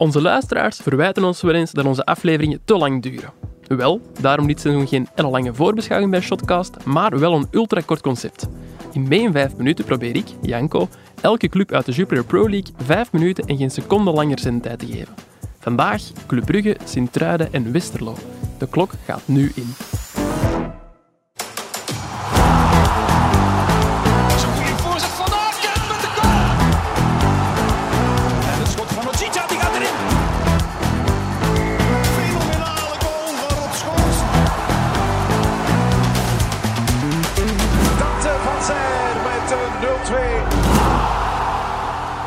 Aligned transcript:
Onze 0.00 0.20
luisteraars 0.20 0.76
verwijten 0.76 1.24
ons 1.24 1.40
wel 1.40 1.54
eens 1.54 1.70
dat 1.70 1.84
onze 1.84 2.04
afleveringen 2.04 2.60
te 2.64 2.76
lang 2.76 3.02
duren. 3.02 3.32
Wel, 3.66 4.00
daarom 4.20 4.46
dit 4.46 4.60
seizoen 4.60 4.86
geen 4.86 5.08
lange 5.14 5.54
voorbeschouwing 5.54 6.10
bij 6.10 6.20
Shotcast, 6.20 6.84
maar 6.84 7.18
wel 7.18 7.34
een 7.34 7.46
ultrakort 7.50 8.00
concept. 8.00 8.48
In 8.92 9.08
mijn 9.08 9.32
vijf 9.32 9.56
minuten 9.56 9.84
probeer 9.84 10.16
ik, 10.16 10.26
Janko, 10.42 10.88
elke 11.20 11.48
club 11.48 11.72
uit 11.72 11.86
de 11.86 11.92
Jupiler 11.92 12.24
Pro 12.24 12.48
League 12.50 12.74
vijf 12.76 13.12
minuten 13.12 13.44
en 13.44 13.56
geen 13.56 13.70
seconde 13.70 14.10
langer 14.10 14.38
zendtijd 14.38 14.78
te 14.78 14.86
geven. 14.86 15.14
Vandaag 15.58 16.02
Club 16.26 16.44
Brugge, 16.44 16.76
Sint-Truiden 16.84 17.52
en 17.52 17.72
Westerlo. 17.72 18.14
De 18.58 18.68
klok 18.68 18.92
gaat 19.04 19.22
nu 19.24 19.52
in. 19.54 19.74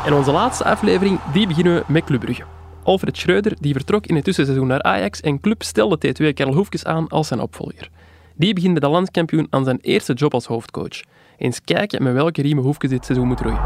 En 0.04 0.12
onze 0.12 0.32
laatste 0.32 0.64
aflevering 0.64 1.20
die 1.32 1.46
beginnen 1.46 1.74
we 1.74 1.84
met 1.86 2.04
Club 2.04 2.20
Brugge. 2.20 2.42
Alfred 2.82 3.16
Schreuder 3.16 3.56
die 3.60 3.72
vertrok 3.72 4.06
in 4.06 4.14
het 4.14 4.24
tussenseizoen 4.24 4.66
naar 4.66 4.82
Ajax 4.82 5.20
en 5.20 5.40
Club 5.40 5.62
stelde 5.62 5.98
T2 6.06 6.32
Karel 6.34 6.54
Hoefkes 6.54 6.84
aan 6.84 7.08
als 7.08 7.28
zijn 7.28 7.40
opvolger. 7.40 7.88
Die 8.36 8.54
begint 8.54 8.72
bij 8.72 8.88
de 8.88 8.94
landskampioen 8.94 9.46
aan 9.50 9.64
zijn 9.64 9.78
eerste 9.80 10.12
job 10.12 10.34
als 10.34 10.46
hoofdcoach. 10.46 11.00
Eens 11.38 11.60
kijken 11.60 12.02
met 12.02 12.12
welke 12.12 12.42
riemen 12.42 12.64
Hoefkes 12.64 12.90
dit 12.90 13.04
seizoen 13.04 13.26
moet 13.26 13.40
roeien. 13.40 13.60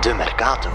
De 0.00 0.14
Mercato. 0.16 0.70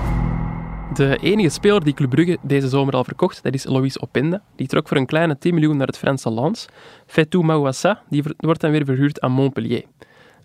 De 0.94 1.18
enige 1.22 1.50
speler 1.50 1.84
die 1.84 1.94
Club 1.94 2.10
Brugge 2.10 2.38
deze 2.42 2.68
zomer 2.68 2.94
al 2.94 3.04
verkocht, 3.04 3.44
dat 3.44 3.54
is 3.54 3.66
Loïs 3.66 4.00
Openda. 4.00 4.42
Die 4.56 4.68
trok 4.68 4.88
voor 4.88 4.98
een 4.98 5.06
kleine 5.06 5.38
10 5.38 5.54
miljoen 5.54 5.78
naar 5.78 5.88
het 5.88 5.98
Franse 5.98 6.34
Lens. 6.34 6.66
Fetou 7.06 7.44
Mawassa 7.44 8.02
die 8.10 8.24
wordt 8.38 8.62
dan 8.62 8.72
weer 8.72 8.86
verhuurd 8.86 9.22
aan 9.22 9.32
Montpellier. 9.32 9.84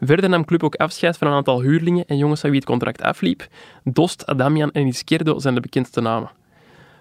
Verder 0.00 0.30
nam 0.30 0.44
Club 0.44 0.62
ook 0.62 0.74
afscheid 0.74 1.18
van 1.18 1.26
een 1.26 1.32
aantal 1.32 1.60
huurlingen 1.60 2.04
en 2.06 2.16
jongens 2.16 2.44
aan 2.44 2.50
wie 2.50 2.58
het 2.58 2.68
contract 2.68 3.02
afliep. 3.02 3.46
Dost, 3.84 4.26
Adamian 4.26 4.70
en 4.70 4.86
Izquierdo 4.86 5.38
zijn 5.38 5.54
de 5.54 5.60
bekendste 5.60 6.00
namen. 6.00 6.30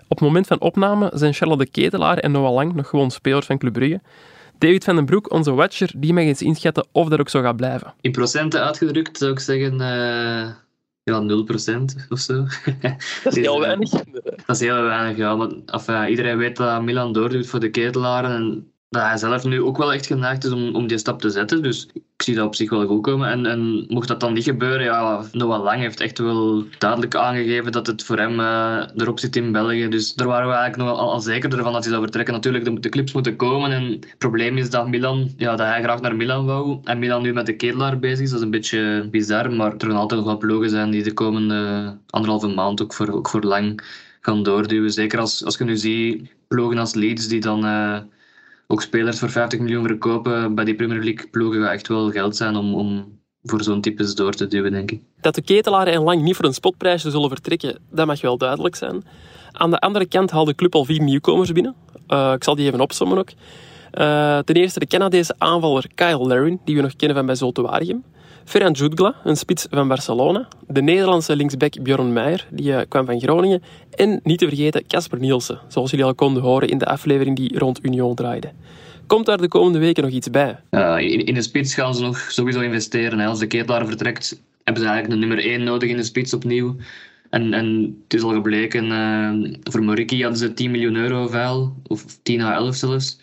Op 0.03 0.17
het 0.17 0.28
moment 0.28 0.47
van 0.47 0.61
opname 0.61 1.11
zijn 1.14 1.33
Charlotte 1.33 1.64
de 1.64 1.69
Ketelaar 1.69 2.17
en 2.17 2.31
Noah 2.31 2.53
Lang 2.53 2.73
nog 2.73 2.88
gewoon 2.88 3.11
spelers 3.11 3.45
van 3.45 3.58
Club 3.58 3.73
Brugge. 3.73 4.02
David 4.58 4.83
van 4.83 4.95
den 4.95 5.06
Broek, 5.06 5.31
onze 5.31 5.52
watcher, 5.52 5.91
die 5.95 6.14
mag 6.14 6.23
eens 6.23 6.41
inschatten 6.41 6.88
of 6.91 7.09
dat 7.09 7.19
ook 7.19 7.30
zo 7.30 7.41
gaat 7.41 7.56
blijven. 7.56 7.94
In 8.02 8.11
procenten 8.11 8.61
uitgedrukt 8.64 9.17
zou 9.17 9.31
ik 9.31 9.39
zeggen 9.39 9.73
uh, 9.73 10.50
ja, 11.03 11.22
0% 11.22 12.09
of 12.09 12.19
zo. 12.19 12.45
Dat 13.23 13.36
is 13.36 13.36
heel 13.36 13.59
weinig. 13.59 13.89
Dat 13.89 14.56
is 14.56 14.59
heel 14.59 14.81
weinig, 14.81 15.17
ja. 15.17 15.36
Maar, 15.36 15.50
enfin, 15.66 16.08
iedereen 16.09 16.38
weet 16.38 16.56
dat 16.56 16.81
Milan 16.81 17.13
doordoet 17.13 17.47
voor 17.47 17.59
de 17.59 17.69
ketelaren 17.69 18.36
en 18.36 18.72
dat 18.90 19.02
hij 19.02 19.18
zelf 19.18 19.44
nu 19.44 19.62
ook 19.62 19.78
wel 19.78 19.94
echt 19.94 20.06
geneigd 20.06 20.44
is 20.44 20.52
om, 20.52 20.76
om 20.76 20.88
die 20.88 20.98
stap 20.98 21.22
te 21.22 21.30
zetten. 21.30 21.62
Dus 21.64 21.88
ik 21.94 22.23
zie 22.23 22.36
dat 22.36 22.45
op 22.45 22.56
zich 22.56 22.70
wel 22.70 22.88
goed 22.88 23.02
komen. 23.02 23.30
En, 23.30 23.46
en 23.46 23.86
mocht 23.88 24.08
dat 24.08 24.20
dan 24.20 24.34
niet 24.34 24.44
gebeuren, 24.44 24.84
ja, 24.84 25.23
Noah 25.31 25.64
Lang 25.64 25.80
heeft 25.80 26.00
echt 26.00 26.18
wel 26.18 26.64
duidelijk 26.78 27.16
aangegeven 27.16 27.72
dat 27.72 27.88
het 27.88 28.04
voor 28.04 28.18
hem 28.18 28.40
uh, 28.40 28.84
erop 28.96 29.20
zit 29.20 29.36
in 29.36 29.52
België. 29.52 29.88
Dus 29.88 30.14
daar 30.14 30.28
waren 30.28 30.48
we 30.48 30.54
eigenlijk 30.54 30.90
nog 30.90 31.00
al, 31.00 31.12
al 31.12 31.20
zekerder 31.20 31.64
van 31.64 31.73
dat 31.73 31.81
hij 31.81 31.92
zou 31.92 32.04
vertrekken. 32.04 32.34
Natuurlijk, 32.34 32.66
de, 32.66 32.80
de 32.80 32.90
clips 32.90 33.14
moeten 33.14 33.36
komen. 33.36 33.72
En 33.72 33.84
het 33.84 34.16
probleem 34.18 34.58
is 34.58 34.70
dat, 34.70 34.88
Milan, 34.88 35.31
ja, 35.38 35.56
dat 35.56 35.68
hij 35.68 35.81
graag 35.84 36.02
naar 36.02 36.16
Milan 36.16 36.46
wou. 36.46 36.80
En 36.84 37.00
Milan 37.00 37.22
nu 37.22 37.34
met 37.34 37.46
de 37.46 37.56
ketelaar 37.56 38.00
bezig 38.00 38.20
is. 38.20 38.30
Dat 38.30 38.40
is 38.40 38.46
een 38.46 38.52
beetje 38.52 39.08
bizar. 39.12 39.52
Maar 39.52 39.74
er 39.74 39.88
gaan 39.88 39.96
altijd 39.96 40.20
nog 40.20 40.30
wel 40.30 40.38
ploegen 40.38 40.70
zijn 40.70 40.92
die 40.92 41.03
de 41.03 41.14
komende 41.14 41.96
anderhalve 42.09 42.48
maand 42.48 42.81
ook 42.81 42.94
voor, 42.94 43.12
ook 43.12 43.30
voor 43.30 43.42
Lang 43.42 43.81
gaan 44.22 44.44
doorduwen. 44.44 44.92
Zeker 44.92 45.20
als, 45.20 45.46
als 45.46 45.58
je 45.58 45.64
nu 45.64 45.78
ziet 45.78 46.31
ploegen 46.48 46.78
als 46.78 46.94
Leeds 46.94 47.28
die 47.28 47.40
dan... 47.40 47.66
Uh, 47.66 47.98
ook 48.72 48.81
spelers 48.81 49.20
voor 49.20 49.30
50 49.30 49.59
miljoen 49.59 49.86
verkopen 49.86 50.56
bij 50.56 50.66
die 50.66 50.75
Premier 50.75 51.03
League 51.03 51.28
ploegen 51.30 51.62
gaat 51.62 51.72
echt 51.72 51.88
wel 51.88 52.12
geld 52.12 52.35
zijn 52.35 52.56
om, 52.56 52.75
om 52.75 53.19
voor 53.44 53.63
zo'n 53.63 53.81
types 53.81 54.16
door 54.16 54.34
te 54.34 54.47
duwen, 54.47 54.72
denk 54.72 54.91
ik. 54.91 55.02
Dat 55.22 55.35
de 55.35 55.41
ketelaren 55.41 55.94
en 55.94 56.02
lang 56.02 56.22
niet 56.22 56.35
voor 56.35 56.46
een 56.46 56.53
spotprijsje 56.53 57.12
zullen 57.12 57.30
vertrekken, 57.30 57.80
dat 57.91 58.07
mag 58.07 58.22
wel 58.22 58.38
duidelijk 58.38 58.75
zijn. 58.75 59.03
Aan 59.52 59.69
de 59.69 59.80
andere 59.80 60.06
kant 60.06 60.31
haalt 60.31 60.47
de 60.47 60.56
club 60.56 60.75
al 60.75 60.85
vier 60.85 61.02
nieuwkomers 61.02 61.52
binnen. 61.52 61.75
Uh, 62.07 62.34
ik 62.35 62.44
zal 62.44 62.56
die 62.56 62.68
even 62.68 62.81
opzommen 62.81 63.18
ook. 63.18 63.30
Uh, 63.94 64.38
ten 64.38 64.56
eerste 64.56 64.80
de 64.80 64.88
Canadese 64.88 65.36
aanvaller 65.38 65.86
Kyle 65.96 66.28
Larin, 66.28 66.59
die 66.66 66.75
we 66.75 66.81
nog 66.81 66.96
kennen 66.96 67.18
van 67.18 67.25
bij 67.25 67.36
Zulte 67.36 67.62
Waregem. 67.62 68.03
Ferran 68.50 68.72
Jutgla, 68.72 69.16
een 69.24 69.36
spits 69.36 69.68
van 69.70 69.88
Barcelona. 69.88 70.48
De 70.68 70.82
Nederlandse 70.82 71.36
linksback 71.36 71.82
Bjorn 71.82 72.14
Meijer, 72.14 72.48
die 72.52 72.72
uh, 72.72 72.80
kwam 72.88 73.06
van 73.06 73.20
Groningen. 73.20 73.64
En 73.96 74.20
niet 74.24 74.40
te 74.40 74.48
vergeten 74.48 74.88
Casper 74.88 75.20
Nielsen, 75.20 75.60
zoals 75.68 75.90
jullie 75.92 76.06
al 76.06 76.16
konden 76.16 76.44
horen 76.44 76.70
in 76.70 76.78
de 76.78 76.86
aflevering 76.86 77.36
die 77.36 77.58
rond 77.58 77.86
Union 77.86 78.16
draaide. 78.16 78.52
Komt 79.08 79.26
daar 79.26 79.38
de 79.38 79.48
komende 79.48 79.80
weken 79.80 80.04
nog 80.04 80.12
iets 80.12 80.30
bij? 80.30 80.60
Uh, 80.72 80.96
in, 81.00 81.26
in, 81.26 81.34
de 81.34 81.42
spits 81.42 81.74
gaan 81.74 81.96
ze 81.96 82.02
nog 82.02 82.18
sowieso 82.18 82.60
investeren. 82.60 83.20
Als 83.20 83.40
de 83.40 83.48
ketelaar 83.48 83.86
vertrekt, 83.86 84.42
hebben 84.64 84.84
ze 84.84 84.90
eigenlijk 84.90 85.22
een 85.22 85.28
nummer 85.28 85.46
1 85.46 85.64
nodig 85.64 85.90
in 85.90 85.98
de 85.98 86.04
spits 86.04 86.34
opnieuw. 86.34 86.76
En, 87.30 87.54
en 87.54 87.98
het 88.04 88.14
is 88.14 88.24
al 88.24 88.34
gebleken, 88.34 88.86
uh, 88.86 89.58
voor 89.64 89.84
Moriki 89.84 90.22
hadden 90.22 90.40
ze 90.40 90.54
10 90.54 90.72
miljoen 90.72 90.96
euro 90.96 91.28
vuil, 91.28 91.76
of 91.88 92.06
10 92.24 92.42
à 92.42 92.54
11 92.54 92.76
zelfs. 92.76 93.20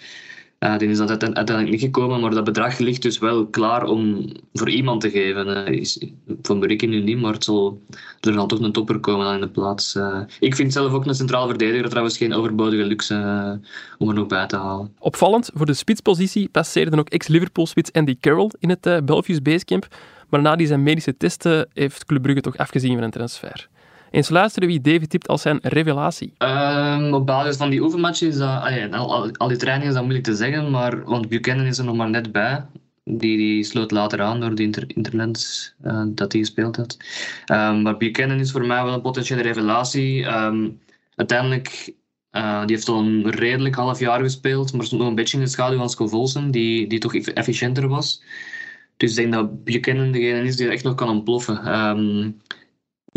Uh, 0.59 0.78
die 0.78 0.89
is 0.89 0.99
dat 0.99 1.11
uiteindelijk 1.11 1.71
niet 1.71 1.81
gekomen, 1.81 2.21
maar 2.21 2.31
dat 2.31 2.44
bedrag 2.44 2.78
ligt 2.78 3.03
dus 3.03 3.19
wel 3.19 3.47
klaar 3.47 3.84
om 3.84 4.33
voor 4.53 4.71
iemand 4.71 5.00
te 5.00 5.11
geven. 5.11 5.67
Is, 5.67 6.00
van 6.43 6.61
Berikken 6.61 6.89
nu 6.89 7.03
niet, 7.03 7.21
maar 7.21 7.33
het 7.33 7.44
zal, 7.44 7.81
er 8.21 8.33
zal 8.33 8.47
toch 8.47 8.61
een 8.61 8.72
topper 8.72 8.99
komen 9.00 9.34
in 9.34 9.41
de 9.41 9.49
plaats. 9.49 9.95
Uh, 9.95 10.21
ik 10.41 10.55
vind 10.55 10.72
zelf 10.72 10.93
ook 10.93 11.06
een 11.06 11.15
centraal 11.15 11.47
verdediger 11.47 11.89
trouwens 11.89 12.16
geen 12.16 12.34
overbodige 12.34 12.84
luxe 12.84 13.61
om 13.99 14.09
er 14.09 14.15
nog 14.15 14.27
bij 14.27 14.47
te 14.47 14.56
halen. 14.56 14.95
Opvallend, 14.99 15.50
voor 15.55 15.66
de 15.66 15.75
spitspositie 15.75 16.49
passeerde 16.49 16.99
ook 16.99 17.09
ex-Liverpool-spits 17.09 17.93
Andy 17.93 18.16
Carroll 18.21 18.50
in 18.59 18.69
het 18.69 18.87
uh, 18.87 18.99
Belfius 19.05 19.43
Basecamp, 19.43 19.87
maar 20.28 20.41
na 20.41 20.56
die 20.56 20.66
zijn 20.66 20.83
medische 20.83 21.16
testen 21.16 21.69
heeft 21.72 22.05
Club 22.05 22.22
Brugge 22.22 22.41
toch 22.41 22.56
afgezien 22.56 22.95
van 22.95 23.03
een 23.03 23.11
transfer. 23.11 23.69
Eens 24.16 24.28
luisteren 24.28 24.69
wie 24.69 24.81
David 24.81 25.10
tipt 25.10 25.28
als 25.28 25.43
zijn 25.43 25.59
revelatie. 25.62 26.32
Um, 26.38 27.15
op 27.15 27.27
basis 27.27 27.56
van 27.56 27.71
die 27.71 27.82
oefenmatches, 27.82 28.28
is 28.28 28.38
dat, 28.38 28.93
al, 29.37 29.49
die 29.49 29.56
trainingen 29.56 29.88
is 29.88 29.94
dat 29.94 30.03
moeilijk 30.03 30.25
te 30.25 30.34
zeggen, 30.34 30.71
maar, 30.71 31.04
want 31.04 31.28
Buchanan 31.28 31.66
is 31.66 31.78
er 31.78 31.84
nog 31.84 31.97
maar 31.97 32.10
net 32.10 32.32
bij. 32.32 32.65
Die, 33.04 33.37
die 33.37 33.65
sloot 33.65 33.91
later 33.91 34.22
aan 34.22 34.41
door 34.41 34.54
de 34.54 34.62
inter, 34.62 34.84
interlands 34.87 35.75
uh, 35.84 36.03
dat 36.06 36.32
hij 36.32 36.41
gespeeld 36.41 36.77
had. 36.77 36.97
Um, 37.53 37.82
maar 37.82 37.97
Buchanan 37.97 38.38
is 38.38 38.50
voor 38.50 38.66
mij 38.66 38.84
wel 38.84 38.94
een 38.94 39.00
potentiële 39.00 39.43
revelatie. 39.43 40.25
Um, 40.25 40.81
uiteindelijk, 41.15 41.93
uh, 42.33 42.60
die 42.66 42.77
heeft 42.77 42.88
al 42.88 42.98
een 42.98 43.31
redelijk 43.31 43.75
half 43.75 43.98
jaar 43.98 44.21
gespeeld, 44.21 44.72
maar 44.72 44.84
stond 44.84 45.00
nog 45.00 45.10
een 45.10 45.16
beetje 45.16 45.37
in 45.37 45.44
de 45.44 45.50
schaduw 45.50 45.78
van 45.78 45.91
Scovolsen, 45.91 46.50
die, 46.50 46.87
die 46.87 46.98
toch 46.98 47.15
efficiënter 47.15 47.88
was. 47.88 48.22
Dus 48.97 49.10
ik 49.10 49.16
denk 49.16 49.33
dat 49.33 49.65
Buchanan 49.65 50.12
degene 50.12 50.47
is 50.47 50.56
die 50.56 50.69
echt 50.69 50.84
nog 50.84 50.94
kan 50.94 51.09
ontploffen. 51.09 51.60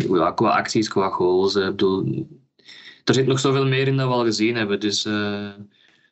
Ja, 0.08 0.32
qua 0.32 0.50
acties, 0.50 0.88
qua 0.88 1.10
goals. 1.10 1.56
Ik 1.56 1.66
bedoel, 1.66 2.28
er 3.04 3.14
zit 3.14 3.28
nog 3.28 3.40
zoveel 3.40 3.68
meer 3.68 3.88
in 3.88 3.98
dat 3.98 4.08
we 4.08 4.14
al 4.14 4.24
gezien 4.24 4.56
hebben. 4.56 4.80
Dus 4.80 5.06
uh, 5.06 5.48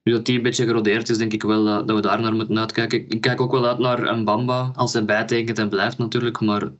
nu 0.03 0.11
dat 0.11 0.25
die 0.25 0.37
een 0.37 0.43
beetje 0.43 0.65
gerodeerd 0.65 1.09
is, 1.09 1.17
denk 1.17 1.33
ik 1.33 1.43
wel 1.43 1.65
dat, 1.65 1.87
dat 1.87 1.95
we 1.95 2.01
daar 2.01 2.21
naar 2.21 2.33
moeten 2.33 2.59
uitkijken. 2.59 3.05
Ik 3.09 3.21
kijk 3.21 3.41
ook 3.41 3.51
wel 3.51 3.67
uit 3.67 3.79
naar 3.79 4.07
een 4.07 4.25
Bamba, 4.25 4.71
als 4.75 4.93
hij 4.93 5.05
bijtekent 5.05 5.59
en 5.59 5.69
blijft 5.69 5.97
natuurlijk. 5.97 6.39
Maar 6.39 6.71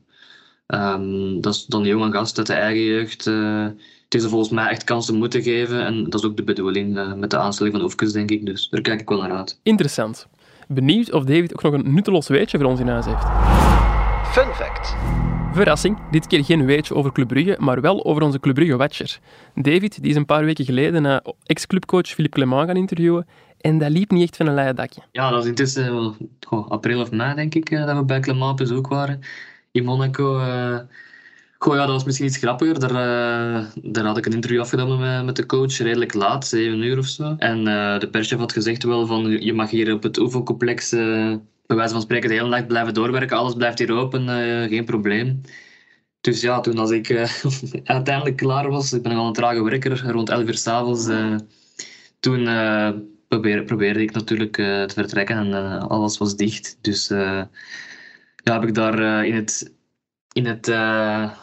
um, 0.66 1.40
dat 1.40 1.54
is 1.54 1.64
dan 1.66 1.80
een 1.80 1.88
jonge 1.88 2.12
gast 2.12 2.38
uit 2.38 2.46
de 2.46 2.52
eigen 2.52 2.82
jeugd. 2.82 3.26
Uh, 3.26 3.66
het 4.04 4.14
is 4.14 4.22
er 4.22 4.30
volgens 4.30 4.50
mij 4.50 4.68
echt 4.68 4.84
kansen 4.84 5.14
moeten 5.14 5.42
geven. 5.42 5.84
En 5.84 6.04
dat 6.04 6.14
is 6.14 6.26
ook 6.26 6.36
de 6.36 6.44
bedoeling 6.44 6.96
uh, 6.96 7.12
met 7.14 7.30
de 7.30 7.38
aanstelling 7.38 7.74
van 7.74 7.84
Oefkes, 7.84 8.12
denk 8.12 8.30
ik. 8.30 8.46
Dus 8.46 8.68
daar 8.68 8.80
kijk 8.80 9.00
ik 9.00 9.08
wel 9.08 9.20
naar 9.20 9.32
uit. 9.32 9.60
Interessant. 9.62 10.26
Benieuwd 10.68 11.12
of 11.12 11.24
David 11.24 11.54
ook 11.54 11.62
nog 11.62 11.72
een 11.72 11.94
nutteloos 11.94 12.28
weetje 12.28 12.58
voor 12.58 12.66
ons 12.66 12.80
in 12.80 12.88
huis 12.88 13.04
heeft. 13.04 13.24
Fun 14.32 14.54
fact. 14.54 14.96
Verrassing, 15.58 15.98
dit 16.10 16.26
keer 16.26 16.44
geen 16.44 16.64
weetje 16.64 16.94
over 16.94 17.12
Club 17.12 17.28
Brugge, 17.28 17.56
maar 17.58 17.80
wel 17.80 18.04
over 18.04 18.22
onze 18.22 18.40
Club 18.40 18.54
Brugge-watcher. 18.54 19.18
David 19.54 20.02
die 20.02 20.10
is 20.10 20.16
een 20.16 20.26
paar 20.26 20.44
weken 20.44 20.64
geleden 20.64 21.04
uh, 21.04 21.16
ex-clubcoach 21.44 22.06
Philippe 22.06 22.36
Clement 22.36 22.66
gaan 22.66 22.76
interviewen 22.76 23.26
en 23.60 23.78
dat 23.78 23.90
liep 23.90 24.10
niet 24.10 24.22
echt 24.22 24.36
van 24.36 24.46
een 24.46 24.54
leien 24.54 24.76
dakje. 24.76 25.00
Ja, 25.12 25.30
dat 25.30 25.42
is 25.42 25.48
intussen 25.48 26.16
goh, 26.46 26.70
april 26.70 27.00
of 27.00 27.10
mei, 27.10 27.34
denk 27.34 27.54
ik, 27.54 27.70
uh, 27.70 27.86
dat 27.86 27.96
we 27.96 28.04
bij 28.04 28.20
Clement 28.20 28.50
op 28.50 28.56
bezoek 28.56 28.88
waren 28.88 29.20
in 29.70 29.84
Monaco. 29.84 30.38
Uh, 30.38 30.78
goh, 31.58 31.74
ja, 31.74 31.80
dat 31.80 31.94
was 31.94 32.04
misschien 32.04 32.26
iets 32.26 32.36
grappiger. 32.36 32.80
Daar, 32.80 32.92
daar 33.82 34.04
had 34.04 34.18
ik 34.18 34.26
een 34.26 34.32
interview 34.32 34.60
afgenomen 34.60 34.98
met, 34.98 35.24
met 35.24 35.36
de 35.36 35.46
coach, 35.46 35.78
redelijk 35.78 36.14
laat, 36.14 36.46
7 36.46 36.82
uur 36.82 36.98
of 36.98 37.06
zo. 37.06 37.34
En 37.38 37.64
de 37.98 38.08
perschef 38.10 38.38
had 38.38 38.52
gezegd 38.52 38.82
wel 38.82 39.06
van, 39.06 39.30
je 39.42 39.52
mag 39.52 39.70
hier 39.70 39.92
op 39.92 40.02
het 40.02 40.18
oefencomplex 40.18 40.94
bij 41.68 41.76
wijze 41.76 41.92
van 41.92 42.02
spreken 42.02 42.28
de 42.28 42.34
hele 42.34 42.48
nacht 42.48 42.66
blijven 42.66 42.94
doorwerken. 42.94 43.36
Alles 43.36 43.54
blijft 43.54 43.78
hier 43.78 43.92
open, 43.92 44.22
uh, 44.22 44.68
geen 44.68 44.84
probleem. 44.84 45.40
Dus 46.20 46.40
ja, 46.40 46.60
toen 46.60 46.78
als 46.78 46.90
ik 46.90 47.08
uh, 47.08 47.30
uiteindelijk 47.84 48.36
klaar 48.36 48.70
was, 48.70 48.92
ik 48.92 49.02
ben 49.02 49.12
nogal 49.12 49.26
een 49.26 49.32
trage 49.32 49.62
werker, 49.62 50.10
rond 50.10 50.28
11 50.28 50.46
uur 50.46 50.56
s'avonds, 50.56 51.06
uh, 51.08 51.36
toen 52.20 52.44
probeer, 53.28 53.64
probeerde 53.64 54.02
ik 54.02 54.12
natuurlijk 54.12 54.52
te 54.52 54.92
vertrekken 54.94 55.36
en 55.36 55.80
alles 55.88 56.18
was 56.18 56.36
dicht. 56.36 56.78
Dus 56.80 57.08
ja, 58.44 58.52
heb 58.52 58.62
ik 58.62 58.74
daar 58.74 59.26
in 59.26 59.34
het, 59.34 59.74
in 60.32 60.46
het 60.46 60.66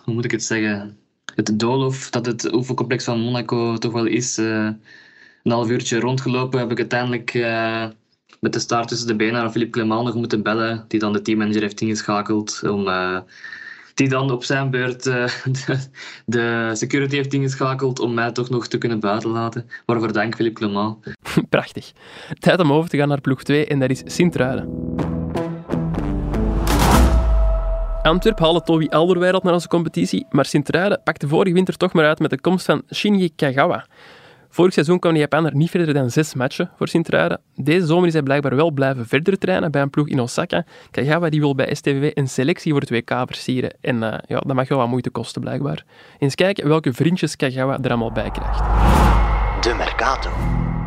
hoe 0.03 0.13
moet 0.13 0.25
ik 0.25 0.31
het 0.31 0.43
zeggen, 0.43 0.97
het 1.35 1.59
doolhof 1.59 2.09
dat 2.09 2.25
het 2.25 2.53
oefencomplex 2.53 3.03
van 3.03 3.19
Monaco 3.19 3.77
toch 3.77 3.91
wel 3.91 4.05
is. 4.05 4.37
eh, 4.37 4.69
een 5.43 5.51
half 5.51 5.69
uurtje 5.69 5.99
rondgelopen 5.99 6.59
heb 6.59 6.71
ik 6.71 6.77
uiteindelijk 6.77 7.33
eh, 7.33 7.87
met 8.45 8.53
de 8.53 8.59
staart 8.59 8.87
tussen 8.87 9.07
de 9.07 9.15
benen 9.15 9.33
naar 9.33 9.51
Philippe 9.51 9.79
Clement 9.79 10.03
nog 10.03 10.15
moeten 10.15 10.43
bellen, 10.43 10.85
die 10.87 10.99
dan 10.99 11.13
de 11.13 11.21
teammanager 11.21 11.61
heeft 11.61 11.81
ingeschakeld 11.81 12.61
om... 12.63 12.87
eh, 12.87 13.17
die 13.93 14.09
dan 14.09 14.31
op 14.31 14.43
zijn 14.43 14.69
beurt 14.69 15.05
eh, 15.05 15.25
de, 15.65 15.77
de 16.25 16.71
security 16.73 17.15
heeft 17.15 17.33
ingeschakeld 17.33 17.99
om 17.99 18.13
mij 18.13 18.31
toch 18.31 18.49
nog 18.49 18.67
te 18.67 18.77
kunnen 18.77 18.99
buitenlaten. 18.99 19.69
Waarvoor 19.85 20.13
dank 20.13 20.35
Philippe 20.35 20.59
Clement. 20.59 20.97
Prachtig. 21.49 21.91
Tijd 22.39 22.59
om 22.59 22.73
over 22.73 22.89
te 22.89 22.97
gaan 22.97 23.07
naar 23.07 23.21
ploeg 23.21 23.43
2 23.43 23.65
en 23.65 23.79
dat 23.79 23.89
is 23.89 24.01
Sint-Truiden. 24.05 24.93
Antwerp 28.03 28.39
haalde 28.39 28.61
Toby 28.61 28.87
Alderweireld 28.89 29.43
naar 29.43 29.53
onze 29.53 29.67
competitie, 29.67 30.25
maar 30.29 30.45
Sint-Truiden 30.45 31.01
pakte 31.03 31.27
vorige 31.27 31.53
winter 31.53 31.77
toch 31.77 31.93
maar 31.93 32.05
uit 32.05 32.19
met 32.19 32.29
de 32.29 32.41
komst 32.41 32.65
van 32.65 32.81
Shinji 32.93 33.35
Kagawa. 33.35 33.85
Vorig 34.55 34.73
seizoen 34.73 34.99
kwam 34.99 35.13
de 35.13 35.19
Japaner 35.19 35.55
niet 35.55 35.69
verder 35.69 35.93
dan 35.93 36.09
zes 36.09 36.33
matchen 36.33 36.71
voor 36.77 36.87
Sint-Truiden. 36.87 37.41
Deze 37.55 37.85
zomer 37.85 38.07
is 38.07 38.13
hij 38.13 38.21
blijkbaar 38.23 38.55
wel 38.55 38.71
blijven 38.71 39.07
verder 39.07 39.37
trainen 39.37 39.71
bij 39.71 39.81
een 39.81 39.89
ploeg 39.89 40.07
in 40.07 40.19
Osaka. 40.19 40.65
Kagawa 40.91 41.29
die 41.29 41.39
wil 41.39 41.55
bij 41.55 41.75
STVV 41.75 42.11
een 42.13 42.27
selectie 42.27 42.71
voor 42.71 42.81
het 42.81 42.89
WK 42.89 43.11
versieren. 43.25 43.73
En 43.81 44.03
eh, 44.03 44.19
ja, 44.27 44.39
dat 44.39 44.55
mag 44.55 44.67
wel 44.67 44.77
wat 44.77 44.87
moeite 44.87 45.09
kosten, 45.09 45.41
blijkbaar. 45.41 45.85
Eens 46.19 46.35
kijken 46.35 46.67
welke 46.67 46.93
vriendjes 46.93 47.35
Kagawa 47.35 47.77
er 47.81 47.89
allemaal 47.89 48.11
bij 48.11 48.31
krijgt. 48.31 48.59
De 49.63 49.73
Mercato. 49.77 50.29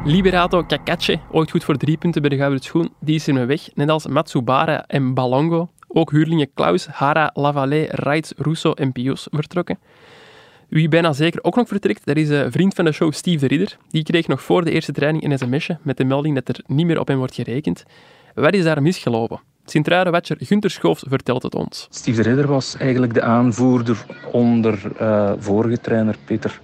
Liberato 0.05 0.63
Kakache, 0.63 1.19
ooit 1.31 1.51
goed 1.51 1.65
voor 1.65 1.77
drie 1.77 1.97
punten 1.97 2.21
bij 2.21 2.31
de 2.31 2.37
Gouden 2.37 2.61
Schoen, 2.61 2.93
die 3.01 3.15
is 3.15 3.27
er 3.27 3.35
mee 3.35 3.45
weg. 3.45 3.69
Net 3.75 3.89
als 3.89 4.07
Matsubara 4.07 4.87
en 4.87 5.15
Balongo. 5.15 5.71
Ook 5.89 6.11
huurlingen 6.11 6.51
Klaus, 6.55 6.87
Hara, 6.87 7.31
Lavallée, 7.35 7.87
Reitz, 7.91 8.33
Russo 8.37 8.73
en 8.73 8.93
Pius 8.93 9.27
vertrokken. 9.31 9.79
Wie 10.69 10.89
bijna 10.89 11.13
zeker 11.13 11.45
ook 11.45 11.57
nog 11.57 11.69
vertrekt, 11.69 12.07
dat 12.07 12.17
is 12.17 12.29
een 12.29 12.53
vriend 12.53 12.75
van 12.75 12.85
de 12.85 12.93
show 12.93 13.13
Steve 13.13 13.39
de 13.39 13.47
Ridder. 13.47 13.77
Die 13.91 14.03
kreeg 14.03 14.27
nog 14.27 14.43
voor 14.43 14.65
de 14.65 14.71
eerste 14.71 14.93
training 14.93 15.25
een 15.25 15.39
sms'je 15.39 15.79
met 15.83 15.97
de 15.97 16.05
melding 16.05 16.35
dat 16.35 16.49
er 16.49 16.65
niet 16.67 16.87
meer 16.87 17.01
op 17.01 17.09
hem 17.09 17.19
wordt 17.19 17.35
gerekend. 17.35 17.85
Wat 18.35 18.55
is 18.55 18.65
daar 18.65 18.83
misgelopen? 18.83 19.41
Sint-Truiden-watcher 19.65 20.37
Gunther 20.41 20.71
Schoofs 20.71 21.05
vertelt 21.09 21.43
het 21.43 21.55
ons. 21.55 21.87
Steve 21.91 22.23
de 22.23 22.29
Ridder 22.29 22.47
was 22.47 22.77
eigenlijk 22.77 23.15
de 23.15 23.23
aanvoerder 23.23 24.07
onder 24.33 24.93
eh, 24.99 25.33
vorige 25.39 25.81
trainer 25.81 26.17
Peter 26.25 26.61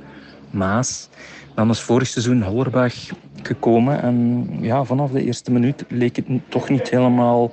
Maas. 0.51 1.09
Dan 1.55 1.71
is 1.71 1.81
vorig 1.81 2.09
seizoen 2.09 2.43
Hollerbach 2.43 2.95
gekomen 3.43 4.03
en 4.03 4.49
ja, 4.61 4.85
vanaf 4.85 5.11
de 5.11 5.25
eerste 5.25 5.53
minuut 5.53 5.85
leek 5.89 6.17
het 6.17 6.27
toch 6.49 6.69
niet 6.69 6.91
helemaal 6.91 7.53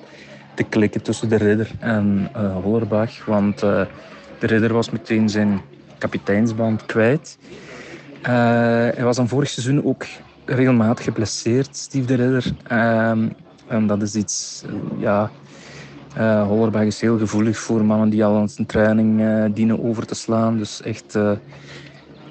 te 0.54 0.64
klikken 0.64 1.02
tussen 1.02 1.30
de 1.30 1.36
Ridder 1.36 1.72
en 1.80 2.30
eh 2.34 2.56
Hollerbach. 2.64 3.26
Want 3.26 3.64
eh, 3.64 3.82
de 4.40 4.48
Ridder 4.48 4.74
was 4.74 4.90
meteen 4.90 5.30
zijn 5.30 5.62
kapiteinsband 6.02 6.86
kwijt. 6.86 7.38
Eh, 8.22 8.32
hij 8.96 9.04
was 9.04 9.16
dan 9.16 9.28
vorig 9.28 9.50
seizoen 9.50 9.86
ook 9.86 10.06
regelmatig 10.46 11.04
geblesseerd, 11.06 11.76
Steve 11.76 12.06
de 12.06 12.16
Ridder. 12.16 12.54
Ehm, 12.68 13.28
en 13.68 13.88
dat 13.88 14.02
is 14.02 14.16
iets, 14.16 14.64
eh, 14.66 15.02
ja, 15.02 15.32
eh 16.16 16.48
Hollerbach 16.48 16.84
is 16.84 17.02
heel 17.02 17.18
gevoelig 17.18 17.58
voor 17.58 17.86
mannen 17.86 18.10
die 18.10 18.26
al 18.26 18.36
aan 18.36 18.50
zijn 18.50 18.68
training 18.68 19.22
dienen 19.54 19.84
over 19.84 20.06
te 20.06 20.16
slaan. 20.16 20.58
Dus 20.58 20.82
echt 20.82 21.18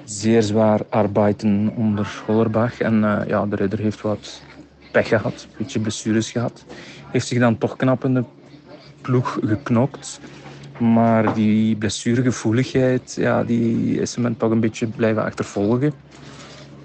zeer 0.03 0.41
zwaar 0.43 0.79
arbeiden 0.89 1.73
onder 1.75 2.23
Hollerbach. 2.25 2.79
En 2.79 3.25
ja, 3.27 3.45
de 3.45 3.55
ridder 3.55 3.79
heeft 3.79 4.01
wat 4.01 4.41
pech 4.91 5.07
gehad, 5.07 5.47
een 5.49 5.55
beetje 5.57 5.79
blessures 5.79 6.31
gehad. 6.31 6.65
Heeft 7.11 7.27
zich 7.27 7.39
dan 7.39 7.57
toch 7.57 7.75
knap 7.75 8.05
in 8.05 8.13
de 8.13 8.23
ploeg 9.01 9.39
geknokt. 9.45 10.19
Maar 10.81 11.33
die 11.33 11.75
blessuregevoeligheid, 11.75 13.15
ja, 13.15 13.43
die 13.43 13.99
is 13.99 14.15
hem 14.15 14.37
toch 14.37 14.51
een 14.51 14.59
beetje 14.59 14.87
blijven 14.87 15.23
achtervolgen. 15.23 15.93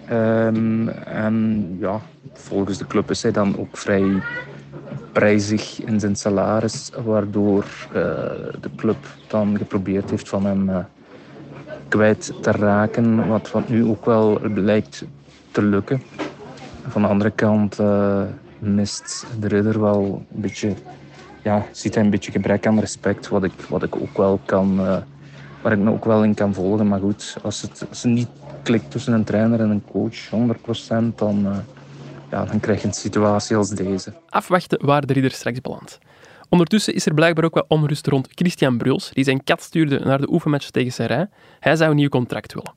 Ehm, 0.08 0.88
en 0.88 1.76
ja, 1.81 2.00
volgens 2.32 2.78
de 2.78 2.87
club 2.87 3.10
is 3.10 3.22
hij 3.22 3.32
dan 3.32 3.58
ook 3.58 3.76
vrij 3.76 4.22
prijzig 5.12 5.84
in 5.84 6.00
zijn 6.00 6.16
salaris, 6.16 6.90
waardoor 7.04 7.64
eh, 7.88 7.94
de 8.60 8.70
club 8.76 8.96
dan 9.28 9.56
geprobeerd 9.56 10.10
heeft 10.10 10.28
van 10.28 10.46
hem 10.46 10.69
eh, 10.69 10.78
kwijt 11.88 12.32
te 12.42 12.50
raken, 12.50 13.28
wat, 13.28 13.50
wat 13.50 13.69
nu 13.69 13.84
ook 13.84 14.04
wel 14.04 14.40
lijkt 14.54 15.04
te 15.50 15.62
lukken. 15.62 16.02
Van 16.88 17.02
de 17.02 17.08
andere 17.08 17.31
kant 17.31 17.78
eh, 17.78 18.22
mist 18.58 19.26
de 19.40 19.49
ridder 19.49 19.81
wel 19.81 20.25
een 20.34 20.40
beetje, 20.40 20.75
ja, 21.46 21.66
ziet 21.72 21.94
hij 21.94 22.04
een 22.04 22.10
beetje 22.10 22.31
gebrek 22.31 22.66
aan 22.66 22.81
respect, 22.81 23.28
wat 23.28 23.44
ik, 23.44 23.52
wat 23.69 23.82
ik 23.82 23.96
ook 23.96 24.16
wel 24.16 24.40
kan, 24.44 24.81
eh, 24.81 24.96
waar 25.62 25.72
ik 25.72 25.78
me 25.78 25.90
ook 25.90 26.04
wel 26.04 26.25
in 26.25 26.34
kan 26.34 26.54
volgen. 26.54 26.88
Maar 26.88 27.00
goed, 27.00 27.37
als 27.43 27.62
het, 27.62 27.87
als 27.88 28.02
het 28.02 28.12
niet 28.12 28.28
klikt 28.62 28.90
tussen 28.90 29.12
een 29.12 29.25
trainer 29.25 29.60
en 29.60 29.70
een 29.70 29.84
coach, 29.90 30.31
100%, 30.31 31.19
dan, 31.19 31.46
eh, 31.46 31.58
ja, 32.31 32.44
dan 32.44 32.60
krijg 32.60 32.81
je 32.81 32.87
een 32.87 32.94
situatie 32.94 33.56
als 33.56 33.70
deze. 33.70 34.12
Afwachten 34.28 34.87
waar 34.87 35.06
de 35.06 35.12
ridder 35.12 35.31
straks 35.31 35.60
belandt. 35.60 35.98
Ondertussen 36.48 36.94
is 36.94 37.06
er 37.06 37.14
blijkbaar 37.14 37.44
ook 37.44 37.54
wat 37.54 37.64
onrust 37.69 38.06
rond 38.06 38.28
Christian 38.34 38.78
Bruls, 38.78 39.10
die 39.12 39.25
zijn 39.25 39.44
kat 39.44 39.62
stuurde 39.62 39.99
naar 39.99 40.20
de 40.20 40.32
oefenmatch 40.32 40.70
tegen 40.70 40.92
Serrain. 40.92 41.31
Hij 41.60 41.76
zou 41.76 41.90
een 41.90 41.96
nieuw 41.96 42.08
contract 42.08 42.54
willen. 42.54 42.75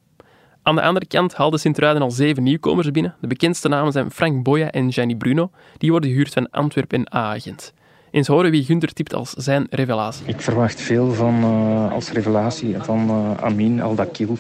Aan 0.63 0.75
de 0.75 0.81
andere 0.81 1.07
kant 1.07 1.36
haalde 1.36 1.57
Sint-Truiden 1.57 2.01
al 2.01 2.12
zeven 2.12 2.44
nieuwkomers 2.44 2.92
binnen. 2.92 3.15
De 3.22 3.27
bekendste 3.27 3.68
namen 3.68 3.92
zijn 3.92 4.12
Frank 4.12 4.44
Boya 4.44 4.72
en 4.72 4.92
Gianni 4.92 5.15
Bruno. 5.15 5.51
Die 5.77 5.92
worden 5.92 6.10
gehuurd 6.10 6.33
van 6.33 6.50
Antwerp 6.50 6.94
en 6.94 7.15
A-agent. 7.15 7.74
Eens 8.12 8.28
horen 8.28 8.52
wie 8.52 8.64
Gunther 8.64 8.94
typt 8.94 9.14
als 9.14 9.32
zijn 9.32 9.68
revelatie. 9.70 10.26
Ik 10.26 10.42
verwacht 10.42 10.82
veel 10.82 11.14
van, 11.14 11.44
eh, 11.44 11.92
als 11.92 12.12
revelatie 12.12 12.76
van 12.80 13.10
eh, 13.10 13.44
Amin 13.44 13.82
Al-Dakil. 13.82 14.38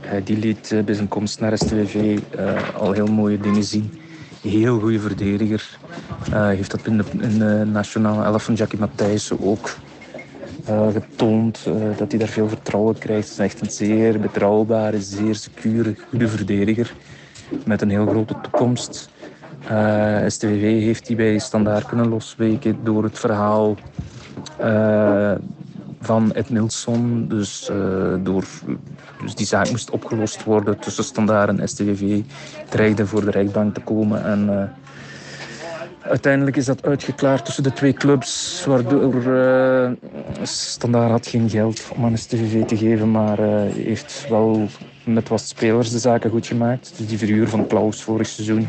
Eh, 0.00 0.10
die 0.24 0.38
liet 0.38 0.72
eh, 0.72 0.82
bij 0.82 0.94
zijn 0.94 1.08
komst 1.08 1.40
naar 1.40 1.58
STVV 1.58 2.18
al 2.76 2.92
heel 2.92 3.06
mooie 3.06 3.38
dingen 3.38 3.64
zien. 3.64 4.00
Heel 4.42 4.78
goede 4.80 5.00
verdediger. 5.00 5.78
Eh, 6.32 6.46
heeft 6.46 6.70
dat 6.70 6.86
in 6.86 6.96
de, 6.96 7.04
in 7.20 7.72
nationale 7.72 8.24
elf 8.24 8.44
van 8.44 8.54
Jackie 8.54 8.78
Matthijssen 8.78 9.40
ook 9.40 9.76
getoond. 10.92 11.64
dat 11.96 12.10
hij 12.10 12.18
daar 12.18 12.28
veel 12.28 12.48
vertrouwen 12.48 12.98
krijgt. 12.98 13.28
Het 13.28 13.38
is 13.38 13.44
echt 13.44 13.60
een 13.60 13.70
zeer 13.70 14.20
betrouwbare, 14.20 15.00
zeer 15.00 15.34
secure, 15.34 15.94
goede 16.08 16.28
verdediger. 16.28 16.92
Met 17.64 17.82
een 17.82 17.90
heel 17.90 18.06
grote 18.06 18.34
toekomst. 18.42 19.10
Eh 19.68 20.24
STVV 20.26 20.82
heeft 20.82 21.06
hij 21.06 21.16
bij 21.16 21.38
Standaard 21.38 21.86
kunnen 21.86 22.08
losweken 22.08 22.78
door 22.82 23.02
het 23.02 23.18
verhaal 23.18 23.76
eh, 24.56 25.32
van 26.00 26.32
Ed 26.32 26.50
Nilsson. 26.50 27.28
Dus, 27.28 27.68
eh, 27.68 28.14
door, 28.22 28.44
dus 29.22 29.34
die 29.34 29.46
zaak 29.46 29.70
moest 29.70 29.90
opgelost 29.90 30.44
worden 30.44 30.78
tussen 30.78 31.04
Standaard 31.04 31.58
en 31.58 31.68
STVV. 31.68 32.20
Dreigde 32.68 33.06
voor 33.06 33.24
de 33.24 33.30
rechtbank 33.30 33.74
te 33.74 33.80
komen. 33.80 34.24
En, 34.24 34.72
uiteindelijk 36.00 36.56
is 36.56 36.64
dat 36.64 36.86
uitgeklaard 36.86 37.44
tussen 37.44 37.62
de 37.62 37.72
twee 37.72 37.92
clubs. 37.92 38.64
Waardoor 38.66 39.34
eh 39.34 39.90
Standaard 40.42 41.10
had 41.10 41.26
geen 41.26 41.50
geld 41.50 41.88
om 41.96 42.04
aan 42.04 42.18
STVV 42.18 42.64
te 42.64 42.76
geven. 42.76 43.10
Maar 43.10 43.38
heeft 43.74 44.26
wel 44.28 44.66
met 45.04 45.28
wat 45.28 45.40
spelers 45.40 45.90
de 45.90 45.98
zaken 45.98 46.30
goed 46.30 46.46
gemaakt. 46.46 46.92
Dus 46.96 47.06
die 47.06 47.18
verhuur 47.18 47.48
van 47.48 47.66
Klaus 47.66 48.02
vorig 48.02 48.26
seizoen 48.26 48.66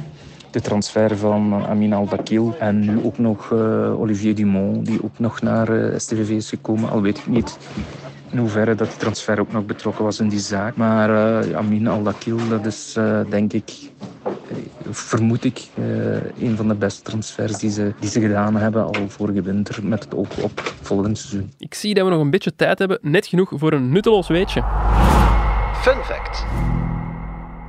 de 0.51 0.61
transfer 0.61 1.17
van 1.17 1.65
Amin 1.67 1.93
Al-Dakil. 1.93 2.55
En 2.59 2.79
nu 2.79 3.03
ook 3.03 3.17
nog 3.17 3.51
eh, 3.51 3.99
Olivier 3.99 4.35
Dumont, 4.35 4.85
die 4.85 5.03
ook 5.03 5.19
nog 5.19 5.41
naar 5.41 5.69
eh, 5.69 5.99
STVV 5.99 6.29
is 6.29 6.49
gekomen. 6.49 6.89
Al 6.89 7.01
weet 7.01 7.17
ik 7.17 7.27
niet 7.27 7.57
in 8.31 8.37
hoeverre 8.37 8.75
dat 8.75 8.87
die 8.89 8.97
transfer 8.97 9.39
ook 9.39 9.51
nog 9.51 9.65
betrokken 9.65 10.03
was 10.03 10.19
in 10.19 10.29
die 10.29 10.39
zaak. 10.39 10.75
Maar 10.75 11.41
eh, 11.41 11.55
Amin 11.57 11.87
Al-Dakil, 11.87 12.37
dat 12.49 12.65
is 12.65 12.95
eh, 12.97 13.19
denk 13.29 13.53
ik, 13.53 13.71
vermoed 14.89 15.43
ik, 15.43 15.67
eh, 15.73 16.43
een 16.47 16.55
van 16.55 16.67
de 16.67 16.75
beste 16.75 17.01
transfers 17.01 17.57
die 17.57 17.71
ze, 17.71 17.93
die 17.99 18.09
ze 18.09 18.21
gedaan 18.21 18.55
hebben 18.55 18.83
al 18.85 19.09
vorige 19.09 19.41
winter 19.41 19.85
met 19.85 20.03
het 20.03 20.15
oog 20.15 20.37
op 20.37 20.73
volgend 20.81 21.17
seizoen. 21.17 21.51
Ik 21.57 21.73
zie 21.73 21.93
dat 21.93 22.05
we 22.05 22.11
nog 22.11 22.21
een 22.21 22.29
beetje 22.29 22.55
tijd 22.55 22.79
hebben, 22.79 22.99
net 23.01 23.27
genoeg 23.27 23.51
voor 23.55 23.73
een 23.73 23.91
nutteloos 23.91 24.27
weetje. 24.27 24.63
Fun 25.73 26.03
fact. 26.03 26.45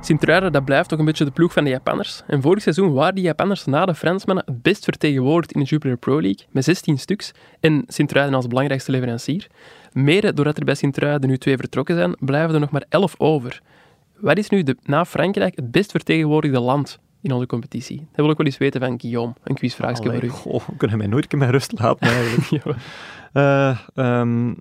Sint-Truiden, 0.05 0.51
dat 0.51 0.65
blijft 0.65 0.89
toch 0.89 0.99
een 0.99 1.05
beetje 1.05 1.25
de 1.25 1.31
ploeg 1.31 1.53
van 1.53 1.63
de 1.63 1.69
Japanners. 1.69 2.21
En 2.27 2.41
vorig 2.41 2.61
seizoen 2.61 2.93
waren 2.93 3.15
die 3.15 3.23
Japanners 3.23 3.65
na 3.65 3.85
de 3.85 3.95
Fransmannen 3.95 4.43
het 4.45 4.61
best 4.61 4.83
vertegenwoordigd 4.83 5.51
in 5.51 5.59
de 5.59 5.65
Jupiler 5.65 5.97
Pro 5.97 6.21
League, 6.21 6.45
met 6.51 6.63
16 6.63 6.97
stuks, 6.99 7.31
en 7.59 7.83
Sint-Truiden 7.87 8.35
als 8.35 8.47
belangrijkste 8.47 8.91
leverancier. 8.91 9.47
Mede 9.91 10.33
doordat 10.33 10.57
er 10.57 10.65
bij 10.65 10.75
Sint-Truiden 10.75 11.29
nu 11.29 11.37
twee 11.37 11.57
vertrokken 11.57 11.95
zijn, 11.95 12.15
blijven 12.19 12.53
er 12.53 12.59
nog 12.59 12.71
maar 12.71 12.85
11 12.89 13.15
over. 13.17 13.61
Wat 14.17 14.37
is 14.37 14.49
nu 14.49 14.63
de, 14.63 14.77
na 14.83 15.05
Frankrijk 15.05 15.55
het 15.55 15.71
best 15.71 15.91
vertegenwoordigde 15.91 16.59
land 16.59 16.99
in 17.21 17.31
onze 17.31 17.45
competitie? 17.45 17.97
Dat 17.97 18.07
wil 18.15 18.29
ik 18.29 18.37
wel 18.37 18.45
eens 18.45 18.57
weten 18.57 18.81
van 18.81 18.99
Guillaume. 18.99 19.33
Een 19.43 19.55
quizvraagje 19.55 20.11
voor 20.11 20.23
u. 20.23 20.29
goh, 20.29 20.67
we 20.67 20.77
kunnen 20.77 20.97
mij 20.97 21.07
nooit 21.07 21.31
meer 21.31 21.49
rust 21.49 21.79
laten 21.79 22.07
eigenlijk. 22.07 22.49
Ja. 22.63 22.75
Eh, 23.33 23.79
ehm, 23.95 24.53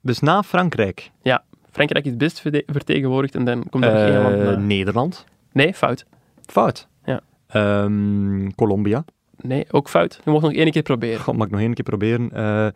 dus 0.00 0.18
na 0.20 0.42
Frankrijk, 0.42 1.10
Ja, 1.22 1.44
Frankrijk 1.78 2.04
is 2.04 2.10
het 2.10 2.20
best 2.20 2.40
vertegenwoordigd 2.66 3.34
en 3.34 3.44
dan 3.44 3.68
komt 3.70 3.84
er 3.84 3.92
nog 3.92 4.00
één 4.00 4.16
eh, 4.16 4.22
land 4.22 4.36
na. 4.36 4.56
Nederland, 4.56 5.26
Nee, 5.52 5.74
fout. 5.74 6.04
fout. 6.46 6.88
Ja. 7.04 7.20
Ehm, 7.46 8.50
Colombia, 8.50 9.04
Nee, 9.40 9.66
ook 9.70 9.88
fout. 9.88 10.20
Je 10.24 10.30
mag 10.30 10.42
nog 10.42 10.52
één 10.52 10.70
keer 10.70 10.82
proberen. 10.82 11.20
God, 11.20 11.36
mag 11.36 11.46
ik 11.46 11.52
nog 11.52 11.60
één 11.60 11.74
keer 11.74 11.84
proberen. 11.84 12.30
Eh, 12.32 12.66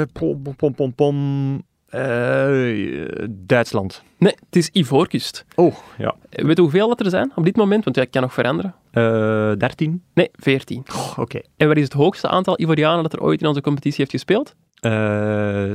eh, 0.00 0.06
pom, 0.12 0.42
pom, 0.56 0.74
pom, 0.74 0.94
pom. 0.94 1.16
Eh, 1.88 3.26
Duitsland. 3.30 4.02
Nee, 4.18 4.34
het 4.46 4.56
is 4.56 4.68
Ivoorkust. 4.72 5.44
Oh, 5.54 5.74
ja. 5.98 6.14
Weet 6.30 6.56
je 6.56 6.62
hoeveel 6.62 6.88
dat 6.88 7.00
er 7.00 7.10
zijn 7.10 7.32
op 7.34 7.44
dit 7.44 7.56
moment? 7.56 7.84
Want 7.84 7.96
ja, 7.96 8.02
het 8.02 8.10
kan 8.10 8.22
nog 8.22 8.32
veranderen. 8.32 8.74
Eh 8.90 9.52
13. 9.58 10.02
Nee, 10.14 10.30
14. 10.32 10.84
Oh, 10.94 11.18
Oké. 11.18 11.40
En 11.56 11.68
wat 11.68 11.76
is 11.76 11.84
het 11.84 11.92
hoogste 11.92 12.28
aantal 12.28 12.60
Ivorianen 12.60 13.02
dat 13.02 13.12
er 13.12 13.22
ooit 13.22 13.40
in 13.40 13.46
onze 13.48 13.60
competitie 13.60 13.98
heeft 13.98 14.10
gespeeld? 14.10 14.54
Eh 14.80 15.72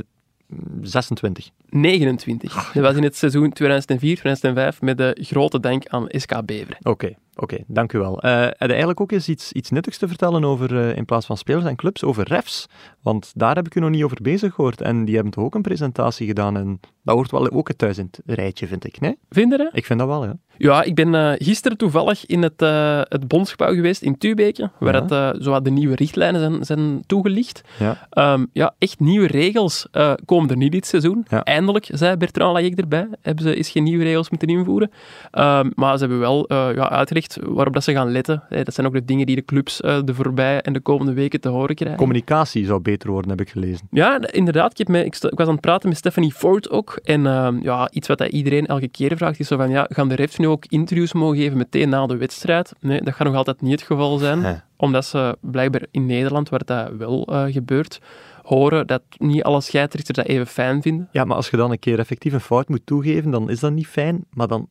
26. 0.82 1.50
29. 1.68 2.72
Dat 2.72 2.82
was 2.82 2.96
in 2.96 3.02
het 3.02 3.16
seizoen 3.16 3.52
2004-2005 3.62 4.78
met 4.80 4.98
de 4.98 5.18
grote 5.20 5.60
dank 5.60 5.86
aan 5.86 6.06
SK 6.08 6.44
Beveren. 6.44 6.76
Oké, 6.82 7.14
oké, 7.34 7.58
dank 7.66 7.92
u 7.92 7.98
wel. 7.98 8.18
Je 8.26 8.54
eigenlijk 8.58 9.00
ook 9.00 9.12
eens 9.12 9.28
iets, 9.28 9.52
iets 9.52 9.70
nuttigs 9.70 9.98
te 9.98 10.08
vertellen 10.08 10.44
over, 10.44 10.78
eh, 10.78 10.96
in 10.96 11.04
plaats 11.04 11.26
van 11.26 11.36
spelers 11.36 11.64
en 11.64 11.76
clubs, 11.76 12.04
over 12.04 12.28
refs? 12.28 12.66
Want 13.02 13.32
daar 13.34 13.54
heb 13.54 13.66
ik 13.66 13.74
u 13.74 13.80
nog 13.80 13.90
niet 13.90 14.04
over 14.04 14.18
bezig 14.22 14.54
gehoord. 14.54 14.80
En 14.80 15.04
die 15.04 15.14
hebben 15.14 15.32
toch 15.32 15.44
ook 15.44 15.54
een 15.54 15.62
presentatie 15.62 16.26
gedaan. 16.26 16.56
En 16.56 16.80
dat 17.02 17.14
hoort 17.14 17.30
wel 17.30 17.50
ook 17.50 17.68
het 17.68 17.78
thuis 17.78 17.98
in 17.98 18.10
het 18.10 18.36
rijtje, 18.36 18.66
vind 18.66 18.84
ik. 18.84 19.00
Nee? 19.00 19.18
Vind 19.28 19.50
je 19.50 19.58
dat? 19.58 19.70
Ik 19.72 19.86
vind 19.86 19.98
dat 19.98 20.08
wel, 20.08 20.24
ja. 20.24 20.36
Ja, 20.58 20.82
ik 20.82 20.94
ben 20.94 21.14
eh, 21.14 21.32
gisteren 21.38 21.76
toevallig 21.76 22.26
in 22.26 22.42
het, 22.42 22.62
eh, 22.62 23.00
het 23.02 23.28
bondsgebouw 23.28 23.74
geweest 23.74 24.02
in 24.02 24.18
Tubeke, 24.18 24.70
waar 24.78 24.94
Ja. 24.94 25.02
het, 25.02 25.10
eh, 25.10 25.42
zowat 25.42 25.64
de 25.64 25.70
nieuwe 25.70 25.94
richtlijnen 25.94 26.40
zijn, 26.40 26.64
zijn 26.64 27.02
toegelicht. 27.06 27.62
Ja. 27.78 28.06
Ehm, 28.10 28.44
ja, 28.52 28.74
echt 28.78 29.00
nieuwe 29.00 29.26
regels 29.26 29.86
komen 30.24 30.50
er 30.50 30.56
niet 30.56 30.72
dit 30.72 30.86
seizoen. 30.86 31.24
Ja. 31.28 31.42
Eindelijk, 31.42 31.88
zei 31.92 32.16
Bertrand 32.16 32.52
Lajek 32.52 32.78
erbij, 32.78 33.08
hebben 33.22 33.44
ze 33.44 33.54
eens 33.54 33.70
geen 33.70 33.82
nieuwe 33.82 34.04
regels 34.04 34.30
moeten 34.30 34.48
invoeren. 34.48 34.90
Ehm, 35.30 35.70
maar 35.74 35.92
ze 35.92 35.98
hebben 36.00 36.18
wel 36.18 36.44
ja, 36.52 36.90
uitgelegd 36.90 37.38
waarop 37.42 37.74
dat 37.74 37.84
ze 37.84 37.92
gaan 37.92 38.10
letten. 38.12 38.42
Dat 38.48 38.74
zijn 38.74 38.86
ook 38.86 38.92
de 38.92 39.04
dingen 39.04 39.26
die 39.26 39.36
de 39.36 39.44
clubs 39.44 39.76
de 39.76 40.14
voorbije 40.14 40.60
en 40.62 40.72
de 40.72 40.80
komende 40.80 41.12
weken 41.12 41.40
te 41.40 41.48
horen 41.48 41.74
krijgen. 41.74 41.98
Communicatie 41.98 42.66
zou 42.66 42.80
beter 42.80 43.10
worden, 43.10 43.30
heb 43.30 43.40
ik 43.40 43.48
gelezen. 43.48 43.88
Ja, 43.90 44.20
inderdaad. 44.32 44.70
Ik, 44.70 44.78
heb 44.78 44.88
me, 44.88 45.04
ik, 45.04 45.16
was 45.20 45.46
aan 45.46 45.52
het 45.52 45.60
praten 45.60 45.88
met 45.88 45.98
Stephanie 45.98 46.32
Ford 46.32 46.70
ook. 46.70 46.98
En 47.04 47.26
ehm, 47.26 47.58
ja, 47.62 47.90
iets 47.90 48.08
wat 48.08 48.18
hij 48.18 48.30
iedereen 48.30 48.66
elke 48.66 48.88
keer 48.88 49.16
vraagt, 49.16 49.38
is 49.40 49.48
zo 49.48 49.56
van, 49.56 49.70
ja, 49.70 49.86
gaan 49.88 50.08
de 50.08 50.14
refs 50.14 50.36
nu 50.38 50.45
ook 50.46 50.64
interviews 50.66 51.12
mogen 51.12 51.36
geven 51.36 51.56
meteen 51.56 51.88
na 51.88 52.06
de 52.06 52.16
wedstrijd? 52.16 52.72
Nee, 52.80 53.02
dat 53.02 53.14
gaat 53.14 53.26
nog 53.26 53.36
altijd 53.36 53.60
niet 53.60 53.72
het 53.72 53.82
geval 53.82 54.18
zijn. 54.18 54.62
Omdat 54.76 55.04
ze 55.04 55.36
blijkbaar 55.40 55.86
in 55.90 56.06
Nederland, 56.06 56.48
waar 56.48 56.64
dat 56.64 56.90
wel 56.98 57.26
eh, 57.26 57.44
gebeurt, 57.44 58.00
horen 58.42 58.86
dat 58.86 59.02
niet 59.16 59.42
alle 59.42 59.60
scheidsrechters 59.60 60.16
dat 60.16 60.26
even 60.26 60.46
fijn 60.46 60.82
vinden. 60.82 61.08
Ja, 61.12 61.24
maar 61.24 61.36
als 61.36 61.48
je 61.48 61.56
dan 61.56 61.70
een 61.70 61.78
keer 61.78 61.98
effectief 61.98 62.32
een 62.32 62.40
fout 62.40 62.68
moet 62.68 62.86
toegeven, 62.86 63.30
dan 63.30 63.50
is 63.50 63.60
dat 63.60 63.72
niet 63.72 63.86
fijn. 63.86 64.24
Maar 64.30 64.48
dan 64.48 64.68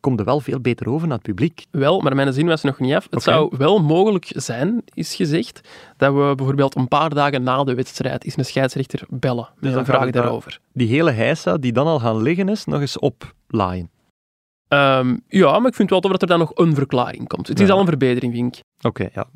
komt 0.00 0.18
er 0.20 0.24
wel 0.24 0.40
veel 0.40 0.60
beter 0.60 0.88
over 0.88 1.06
naar 1.06 1.16
het 1.16 1.26
publiek. 1.26 1.64
Wel, 1.70 2.00
maar 2.00 2.14
mijn 2.14 2.32
zin 2.32 2.46
was 2.46 2.62
nog 2.62 2.78
niet 2.78 2.94
af. 2.94 3.06
Het 3.10 3.22
zou 3.22 3.54
wel 3.56 3.82
mogelijk 3.82 4.32
zijn, 4.34 4.82
is 4.94 5.14
gezegd, 5.14 5.60
dat 5.96 6.14
we 6.14 6.32
bijvoorbeeld 6.36 6.76
een 6.76 6.88
paar 6.88 7.14
dagen 7.14 7.42
na 7.42 7.64
de 7.64 7.74
wedstrijd 7.74 8.24
is 8.24 8.36
een 8.36 8.44
scheidsrechter 8.44 9.02
bellen 9.08 9.48
met 9.58 9.70
dan 9.70 9.80
een 9.80 9.86
vraag 9.86 10.10
daarover. 10.10 10.60
Die 10.72 10.88
hele 10.88 11.10
heisa 11.10 11.56
die 11.56 11.72
dan 11.72 11.86
al 11.86 11.98
gaan 11.98 12.22
liggen 12.22 12.48
is, 12.48 12.64
nog 12.64 12.80
eens 12.80 12.98
oplaaien. 12.98 13.90
Ehm, 14.68 15.16
ja, 15.28 15.58
maar 15.58 15.68
ik 15.68 15.74
vind 15.74 15.90
wel 15.90 16.00
tof 16.00 16.10
dat 16.10 16.22
er 16.22 16.28
dan 16.28 16.38
nog 16.38 16.50
een 16.54 16.74
verklaring 16.74 17.28
komt. 17.28 17.48
Het 17.48 17.60
is 17.60 17.70
al 17.70 17.80
een 17.80 17.86
verbetering, 17.86 18.34
vind 18.34 18.56
ik. 18.56 18.62
Oké, 18.86 19.08
ja. 19.14 19.26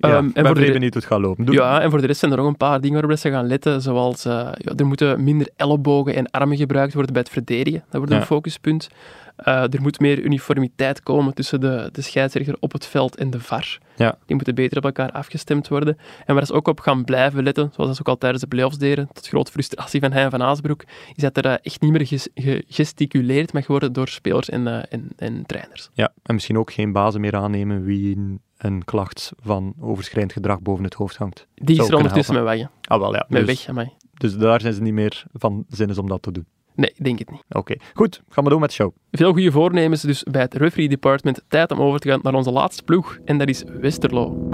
Ehm, 0.00 0.12
Ja, 0.12 0.18
en 0.34 0.46
voor 0.46 0.54
de 0.54 0.72
benieuwd 0.72 0.92
hoe 0.92 1.02
het 1.02 1.10
gaat 1.12 1.20
lopen. 1.20 1.44
Doe- 1.44 1.54
Ja, 1.54 1.80
en 1.80 1.90
voor 1.90 2.00
de 2.00 2.06
rest 2.06 2.18
zijn 2.20 2.30
er 2.32 2.36
nog 2.36 2.46
een 2.46 2.56
paar 2.56 2.80
dingen 2.80 3.00
waarop 3.00 3.18
ze 3.18 3.30
gaan 3.30 3.46
letten, 3.46 3.80
zoals 3.82 4.24
eh, 4.24 4.32
ja, 4.54 4.72
er 4.76 4.86
moeten 4.86 5.24
minder 5.24 5.48
ellebogen 5.56 6.14
en 6.14 6.30
armen 6.30 6.56
gebruikt 6.56 6.94
worden 6.94 7.12
bij 7.12 7.22
het 7.22 7.30
verdedigen. 7.32 7.80
Dat 7.80 7.96
wordt 7.96 8.12
een 8.20 8.26
focuspunt. 8.26 8.88
Eh, 9.36 9.62
er 9.62 9.82
moet 9.82 10.00
meer 10.00 10.18
uniformiteit 10.20 11.02
komen 11.02 11.34
tussen 11.34 11.60
de, 11.60 11.88
de 11.92 12.02
scheidsrechter 12.02 12.56
op 12.60 12.72
het 12.72 12.86
veld 12.86 13.16
en 13.16 13.30
de 13.30 13.40
VAR. 13.40 13.78
Ja. 13.96 14.18
Die 14.26 14.36
moeten 14.36 14.54
beter 14.54 14.76
op 14.76 14.84
elkaar 14.84 15.12
afgestemd 15.12 15.68
worden. 15.68 15.98
En 16.26 16.34
waar 16.34 16.46
ze 16.46 16.52
ook 16.52 16.68
op 16.68 16.80
gaan 16.80 17.04
blijven 17.04 17.42
letten, 17.42 17.70
zoals 17.74 17.94
ze 17.96 18.00
ook 18.00 18.08
al 18.08 18.18
tijdens 18.18 18.42
de 18.42 18.48
playoffs 18.48 18.78
deden, 18.78 19.08
tot 19.12 19.28
grote 19.28 19.50
frustratie 19.50 20.00
van 20.00 20.12
Hein 20.12 20.30
van 20.30 20.42
Aasbroek, 20.42 20.84
is 21.14 21.22
dat 21.22 21.36
er 21.36 21.46
eh, 21.46 21.54
echt 21.62 21.80
niet 21.80 21.92
meer 21.92 22.06
ges- 22.06 22.28
gegesticuleerd 22.34 23.52
mag 23.52 23.66
worden 23.66 23.92
door 23.92 24.08
spelers 24.08 24.48
en, 24.48 24.66
eh, 24.66 24.82
en, 24.88 25.08
en 25.16 25.46
trainers. 25.46 25.90
Ja, 25.92 26.12
en 26.22 26.34
misschien 26.34 26.58
ook 26.58 26.72
geen 26.72 26.92
bazen 26.92 27.20
meer 27.20 27.36
aannemen 27.36 27.84
wie 27.84 28.16
een, 28.56 28.84
klacht 28.84 29.32
van 29.40 29.74
overschrijdend 29.80 30.32
gedrag 30.32 30.60
boven 30.60 30.84
het 30.84 30.94
hoofd 30.94 31.16
hangt. 31.16 31.46
Die 31.54 31.80
is 31.80 31.88
er 31.88 31.96
ondertussen 31.96 32.34
mee 32.34 32.42
weg. 32.42 32.68
Ah, 32.82 33.00
wel 33.00 33.14
ja. 33.14 33.26
Met 33.28 33.46
dus, 33.46 33.56
weg, 33.56 33.68
amai. 33.68 33.90
dus 34.14 34.36
daar 34.36 34.60
zijn 34.60 34.74
ze 34.74 34.82
niet 34.82 34.92
meer 34.92 35.24
van 35.32 35.64
zinnes 35.68 35.98
om 35.98 36.08
dat 36.08 36.22
te 36.22 36.32
doen. 36.32 36.46
Nee, 36.74 36.94
denk 36.96 37.18
het 37.18 37.30
niet. 37.30 37.42
Oké, 37.48 37.74
goed. 37.94 38.22
Gaan 38.28 38.44
we 38.44 38.50
door 38.50 38.60
met 38.60 38.68
de 38.68 38.74
show. 38.74 38.92
Veel 39.10 39.32
goede 39.32 39.50
voornemens 39.50 40.02
dus 40.02 40.22
bij 40.22 40.42
het 40.42 40.54
referee 40.54 40.88
department. 40.88 41.42
Tijd 41.48 41.70
om 41.70 41.80
over 41.80 42.00
te 42.00 42.08
gaan 42.08 42.20
naar 42.22 42.34
onze 42.34 42.50
laatste 42.50 42.82
ploeg 42.82 43.18
en 43.24 43.38
dat 43.38 43.48
is 43.48 43.64
Westerlo. 43.80 44.48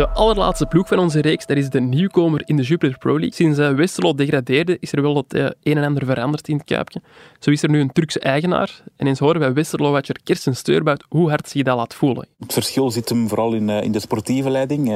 De 0.00 0.08
allerlaatste 0.08 0.66
ploeg 0.66 0.88
van 0.88 0.98
onze 0.98 1.20
reeks, 1.20 1.46
dat 1.46 1.56
is 1.56 1.68
de 1.68 1.80
nieuwkomer 1.80 2.42
in 2.44 2.56
de 2.56 2.62
Jupiler 2.62 2.98
Pro 2.98 3.12
League. 3.12 3.34
Sinds 3.34 3.58
eh, 3.58 3.70
Westerlo 3.70 4.14
degradeerde, 4.14 4.76
is 4.80 4.92
er 4.92 5.02
wel 5.02 5.16
het 5.16 5.34
eh, 5.34 5.44
een 5.62 5.76
en 5.76 5.84
ander 5.84 6.06
veranderd 6.06 6.48
in 6.48 6.56
het 6.56 6.64
kuipje. 6.64 7.00
Zo 7.38 7.50
is 7.50 7.62
er 7.62 7.70
nu 7.70 7.80
een 7.80 7.92
Turkse 7.92 8.20
eigenaar. 8.20 8.82
En 8.96 9.06
eens 9.06 9.18
horen 9.18 9.40
wij 9.40 9.52
Westerlo-watcher 9.52 10.16
Kirsten 10.24 10.56
Steurbout 10.56 11.04
hoe 11.08 11.28
hard 11.28 11.48
zich 11.48 11.62
dat 11.62 11.76
laat 11.76 11.94
voelen. 11.94 12.28
Het 12.38 12.52
verschil 12.52 12.90
zit 12.90 13.08
hem 13.08 13.28
vooral 13.28 13.52
in, 13.52 13.70
eh, 13.70 13.82
in 13.82 13.92
de 13.92 14.00
sportieve 14.00 14.50
leiding. 14.50 14.92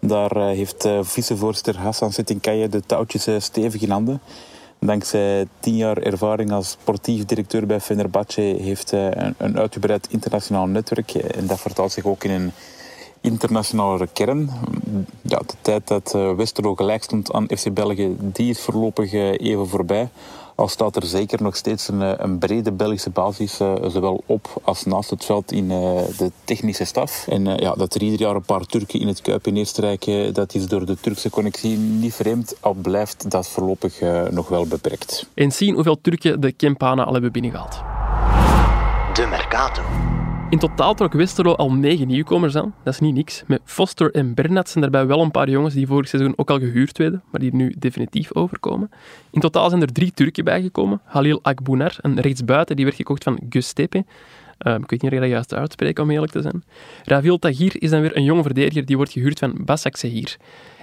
Daar 0.00 0.36
heeft 0.36 0.88
vicevoorzitter 1.00 1.78
Hassan 1.78 2.12
Setinkaya 2.12 2.66
de 2.66 2.80
touwtjes 2.80 3.28
stevig 3.38 3.82
in 3.82 3.90
handen. 3.90 4.20
Dankzij 4.80 5.46
tien 5.60 5.76
jaar 5.76 5.98
ervaring 5.98 6.52
als 6.52 6.70
sportief 6.70 7.24
directeur 7.24 7.66
bij 7.66 7.80
Fenerbahce 7.80 8.40
heeft 8.40 8.90
hij 8.90 9.16
een, 9.16 9.34
een 9.38 9.58
uitgebreid 9.58 10.08
internationaal 10.10 10.66
netwerk. 10.66 11.14
En 11.14 11.46
dat 11.46 11.60
vertaalt 11.60 11.92
zich 11.92 12.04
ook 12.04 12.24
in 12.24 12.30
een 12.30 12.52
internationale 13.26 14.08
kern. 14.12 14.50
Ja, 15.22 15.38
de 15.38 15.54
tijd 15.60 15.88
dat 15.88 16.14
eh, 16.14 16.32
Westerlo 16.32 16.74
gelijk 16.74 17.02
stond 17.02 17.32
aan 17.32 17.46
FC 17.56 17.72
België, 17.72 18.16
die 18.18 18.50
is 18.50 18.60
voorlopig 18.60 19.12
eh, 19.12 19.32
even 19.38 19.68
voorbij. 19.68 20.08
Al 20.56 20.68
staat 20.68 20.96
er 20.96 21.06
zeker 21.06 21.42
nog 21.42 21.56
steeds 21.56 21.88
een, 21.88 22.02
eh, 22.02 22.12
een 22.16 22.38
brede 22.38 22.72
Belgische 22.72 23.10
basis, 23.10 23.60
eh, 23.60 23.74
zowel 23.86 24.22
op 24.26 24.60
als 24.62 24.84
naast 24.84 25.10
het 25.10 25.24
veld 25.24 25.52
in 25.52 25.70
eh, 25.70 25.78
de 26.18 26.30
technische 26.44 26.84
staf. 26.84 27.26
En 27.28 27.46
eh, 27.46 27.56
ja, 27.56 27.72
dat 27.72 27.94
er 27.94 28.02
ieder 28.02 28.20
jaar 28.20 28.34
een 28.34 28.42
paar 28.42 28.66
Turken 28.66 29.00
in 29.00 29.06
het 29.06 29.20
Kuip 29.20 29.46
in 29.46 29.56
Eerstrijk, 29.56 30.34
dat 30.34 30.54
is 30.54 30.68
door 30.68 30.86
de 30.86 30.96
Turkse 31.00 31.30
connectie 31.30 31.76
niet 31.76 32.14
vreemd. 32.14 32.56
Al 32.60 32.72
blijft 32.72 33.30
dat 33.30 33.48
voorlopig 33.48 34.00
nog 34.30 34.48
wel 34.48 34.66
beperkt. 34.66 35.28
En 35.34 35.52
zien 35.52 35.74
hoeveel 35.74 36.00
Turken 36.00 36.40
de 36.40 36.52
Kempana 36.52 37.04
al 37.04 37.12
hebben 37.12 37.32
binnengehaald. 37.32 37.80
De 39.12 39.26
Mercato. 39.26 39.82
In 40.50 40.58
totaal 40.58 40.94
trok 40.94 41.12
Westerlo 41.12 41.52
al 41.52 41.72
negen 41.72 42.06
nieuwkomers 42.06 42.56
aan. 42.56 42.74
Dat 42.84 42.92
is 42.92 43.00
niet 43.00 43.14
niks. 43.14 43.42
Met 43.46 43.60
Foster 43.64 44.14
en 44.14 44.34
Bernat 44.34 44.68
zijn 44.68 44.82
daarbij 44.82 45.06
wel 45.06 45.22
een 45.22 45.30
paar 45.30 45.48
jongens 45.48 45.74
die 45.74 45.86
vorig 45.86 46.08
seizoen 46.08 46.32
ook 46.36 46.50
al 46.50 46.58
gehuurd 46.58 46.98
werden, 46.98 47.22
maar 47.30 47.40
die 47.40 47.54
nu 47.54 47.74
definitief 47.78 48.34
overkomen. 48.34 48.90
In 49.30 49.40
totaal 49.40 49.68
zijn 49.68 49.82
er 49.82 49.92
drie 49.92 50.12
Turken 50.12 50.44
bijgekomen. 50.44 51.00
Halil 51.04 51.38
Akbunar, 51.42 51.96
een 52.00 52.20
rechtsbuiten, 52.20 52.76
die 52.76 52.84
werd 52.84 52.96
gekocht 52.96 53.22
van 53.22 53.40
Gus 53.48 53.72
Tepe. 53.72 54.04
Eh, 54.58 54.74
ik 54.74 54.90
weet 54.90 55.02
niet 55.02 55.10
of 55.10 55.10
ik 55.10 55.20
dat 55.20 55.28
juist 55.28 55.54
uitspreek, 55.54 55.98
om 55.98 56.10
eerlijk 56.10 56.32
te 56.32 56.42
zijn. 56.42 56.64
Ravil 57.04 57.38
Tagir 57.38 57.82
is 57.82 57.90
dan 57.90 58.00
weer 58.00 58.16
een 58.16 58.24
jonge 58.24 58.42
verdediger 58.42 58.84
die 58.84 58.96
wordt 58.96 59.12
gehuurd 59.12 59.38
van 59.38 59.58
Basak 59.64 59.96
Sehir. 59.96 60.36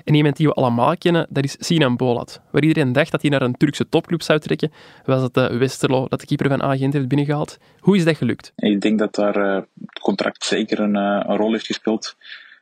En 0.04 0.14
iemand 0.14 0.38
die 0.38 0.48
we 0.48 0.54
allemaal 0.54 0.98
kennen, 0.98 1.28
dat 1.30 1.44
is 1.44 1.56
Sinan 1.60 1.96
Bolat. 1.96 2.42
Waar 2.52 2.62
iedereen 2.62 2.94
dacht 2.94 3.12
dat 3.12 3.22
hij 3.22 3.30
naar 3.30 3.42
een 3.42 3.58
Turkse 3.58 3.90
topclub 3.90 4.22
zou 4.22 4.40
trekken, 4.40 4.72
was 5.06 5.22
het 5.22 5.38
eh, 5.38 5.58
Westerlo 5.58 6.08
dat 6.08 6.20
de 6.20 6.26
keeper 6.26 6.50
van 6.50 6.64
Agent 6.64 6.94
heeft 6.94 7.08
binnengehaald. 7.08 7.58
Hoe 7.80 7.96
is 7.96 8.06
dat 8.06 8.18
gelukt? 8.18 8.54
Ik 8.56 8.82
denk 8.82 9.00
dat 9.00 9.16
daar 9.16 9.36
eh, 9.36 9.62
het 9.86 10.00
contract 10.00 10.46
zeker 10.46 10.80
een, 10.80 10.96
eh, 10.96 11.24
een 11.28 11.38
rol 11.38 11.52
heeft 11.52 11.66
gespeeld. 11.66 12.16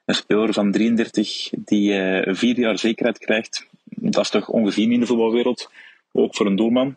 Een 0.06 0.16
speler 0.16 0.54
van 0.54 0.72
33 0.72 1.50
die 1.52 1.92
vier 2.24 2.60
jaar 2.60 2.78
zekerheid 2.78 3.18
krijgt, 3.18 3.68
dat 3.84 4.24
is 4.24 4.30
toch 4.30 4.50
ongezien 4.50 4.92
in 4.92 5.00
de 5.00 5.06
voetbalwereld. 5.06 5.72
Ook 6.12 6.36
voor 6.36 6.46
een 6.46 6.56
doelman. 6.56 6.96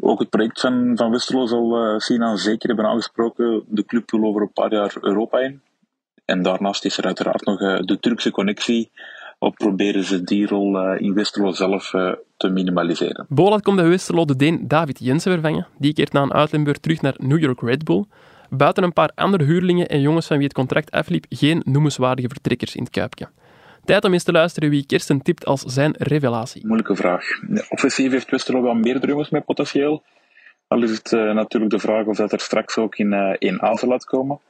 Ook 0.00 0.18
het 0.18 0.30
project 0.30 0.60
van, 0.60 0.92
van 0.94 1.10
Westerlo 1.10 1.46
zal 1.46 2.00
Sinan 2.00 2.38
zeker 2.38 2.68
hebben 2.68 2.86
aangesproken. 2.86 3.64
De 3.68 3.84
club 3.84 4.10
wil 4.10 4.24
over 4.24 4.42
een 4.42 4.52
paar 4.52 4.72
jaar 4.72 4.96
Europa 5.00 5.38
in. 5.38 5.60
En 6.24 6.42
daarnaast 6.42 6.84
is 6.84 6.98
er 6.98 7.04
uiteraard 7.04 7.44
nog 7.44 7.58
de 7.58 7.98
Turkse 8.00 8.30
connectie. 8.30 8.90
Al 9.38 9.50
proberen 9.50 10.04
ze 10.04 10.22
die 10.22 10.46
rol 10.46 10.78
eh, 10.78 11.00
in 11.00 11.14
Westerlo 11.14 11.52
zelf 11.52 11.94
eh, 11.94 12.12
te 12.36 12.48
minimaliseren. 12.48 13.26
Bolat 13.28 13.62
komt 13.62 13.76
bij 13.76 13.88
Westerlo 13.88 14.24
de 14.24 14.36
Deen 14.36 14.68
David 14.68 14.98
Jensen 14.98 15.32
vervangen. 15.32 15.66
Die 15.78 15.92
keert 15.92 16.12
na 16.12 16.22
een 16.22 16.32
uitleenbeurt 16.32 16.82
terug 16.82 17.00
naar 17.00 17.14
New 17.16 17.38
York 17.38 17.60
Red 17.60 17.84
Bull. 17.84 18.04
Buiten 18.50 18.82
een 18.82 18.92
paar 18.92 19.10
andere 19.14 19.44
huurlingen 19.44 19.88
en 19.88 20.00
jongens 20.00 20.26
van 20.26 20.36
wie 20.36 20.46
het 20.46 20.56
contract 20.56 20.90
afliep, 20.90 21.24
geen 21.28 21.62
noemenswaardige 21.64 22.28
vertrekkers 22.28 22.76
in 22.76 22.82
het 22.82 22.92
kuipje. 22.92 23.28
Tijd 23.84 24.04
om 24.04 24.12
eens 24.12 24.22
te 24.22 24.32
luisteren 24.32 24.70
wie 24.70 24.86
Kirsten 24.86 25.22
tipt 25.22 25.46
als 25.46 25.60
zijn 25.60 25.94
revelatie. 25.98 26.66
Moeilijke 26.66 26.96
vraag. 26.96 27.24
Offensief 27.68 28.10
heeft 28.10 28.30
Westerlo 28.30 28.62
wel 28.62 28.74
meerdere 28.74 29.06
jongens 29.06 29.30
met 29.30 29.44
potentieel. 29.44 30.02
Al 30.68 30.82
is 30.82 30.90
het 30.90 31.12
eh, 31.12 31.32
natuurlijk 31.32 31.72
de 31.72 31.78
vraag 31.78 32.06
of 32.06 32.16
dat 32.16 32.32
er 32.32 32.40
straks 32.40 32.78
ook 32.78 32.96
in, 32.96 33.12
eh 33.12 33.34
in 33.38 33.62
A 33.62 33.76
zal 33.76 33.88
laten 33.88 34.08
komen. 34.08 34.40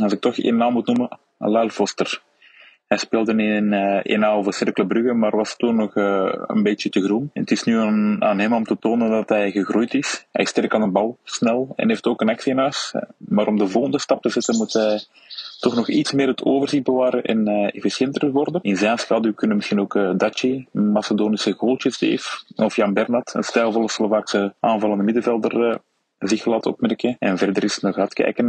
Als 0.00 0.12
ik 0.12 0.20
toch 0.20 0.38
één 0.38 0.56
naam 0.56 0.72
moet 0.72 0.86
noemen, 0.86 1.18
Alal 1.38 1.68
Foster. 1.68 2.22
Hij 2.90 2.98
speelde 2.98 3.32
in 3.32 3.72
uh, 3.72 4.18
1A 4.18 4.36
over 4.36 4.52
Cercle 4.52 4.86
Brugge, 4.86 5.12
maar 5.12 5.36
was 5.36 5.56
toen 5.56 5.76
nog 5.76 5.96
uh, 5.96 6.34
een 6.46 6.62
beetje 6.62 6.88
te 6.88 7.02
groen. 7.02 7.30
En 7.32 7.40
het 7.40 7.50
is 7.50 7.62
nu 7.62 7.78
aan, 7.78 8.22
aan, 8.22 8.38
hem 8.38 8.52
om 8.52 8.64
te 8.64 8.78
tonen 8.78 9.10
dat 9.10 9.28
hij 9.28 9.50
gegroeid 9.50 9.94
is. 9.94 10.26
Hij 10.32 10.44
is 10.44 10.50
sterk 10.50 10.74
aan 10.74 10.80
de 10.80 10.86
bal, 10.86 11.18
snel 11.24 11.72
en 11.76 11.88
heeft 11.88 12.06
ook 12.06 12.20
een 12.20 12.28
actie 12.28 12.52
in 12.52 12.58
huis. 12.58 12.94
Maar 13.16 13.46
om 13.46 13.58
de 13.58 13.68
volgende 13.68 13.98
stap 13.98 14.22
te 14.22 14.28
zetten 14.28 14.56
moet 14.56 14.72
hij 14.72 15.04
toch 15.60 15.74
nog 15.74 15.88
iets 15.88 16.12
meer 16.12 16.28
het 16.28 16.44
overzicht 16.44 16.84
bewaren 16.84 17.22
en 17.22 17.48
uh, 17.48 17.74
efficiënter 17.74 18.30
worden. 18.30 18.62
In 18.62 18.76
zijn 18.76 18.98
schaduw 18.98 19.34
kunnen 19.34 19.56
misschien 19.56 19.80
ook 19.80 19.94
uh, 19.94 20.10
Daci, 20.16 20.66
Macedonische 20.70 21.94
heeft, 21.98 22.44
of 22.56 22.76
Jan 22.76 22.92
Bernat, 22.92 23.34
een 23.34 23.42
stijlvolle 23.42 23.90
Slovaakse 23.90 24.54
aanvallende 24.60 25.04
middenvelder, 25.04 25.80
zich 26.28 26.44
laten 26.44 26.70
opmerken. 26.70 27.16
En 27.18 27.38
verder 27.38 27.64
is 27.64 27.78
nog 27.78 27.94
gaat 27.94 28.14
kijken 28.14 28.46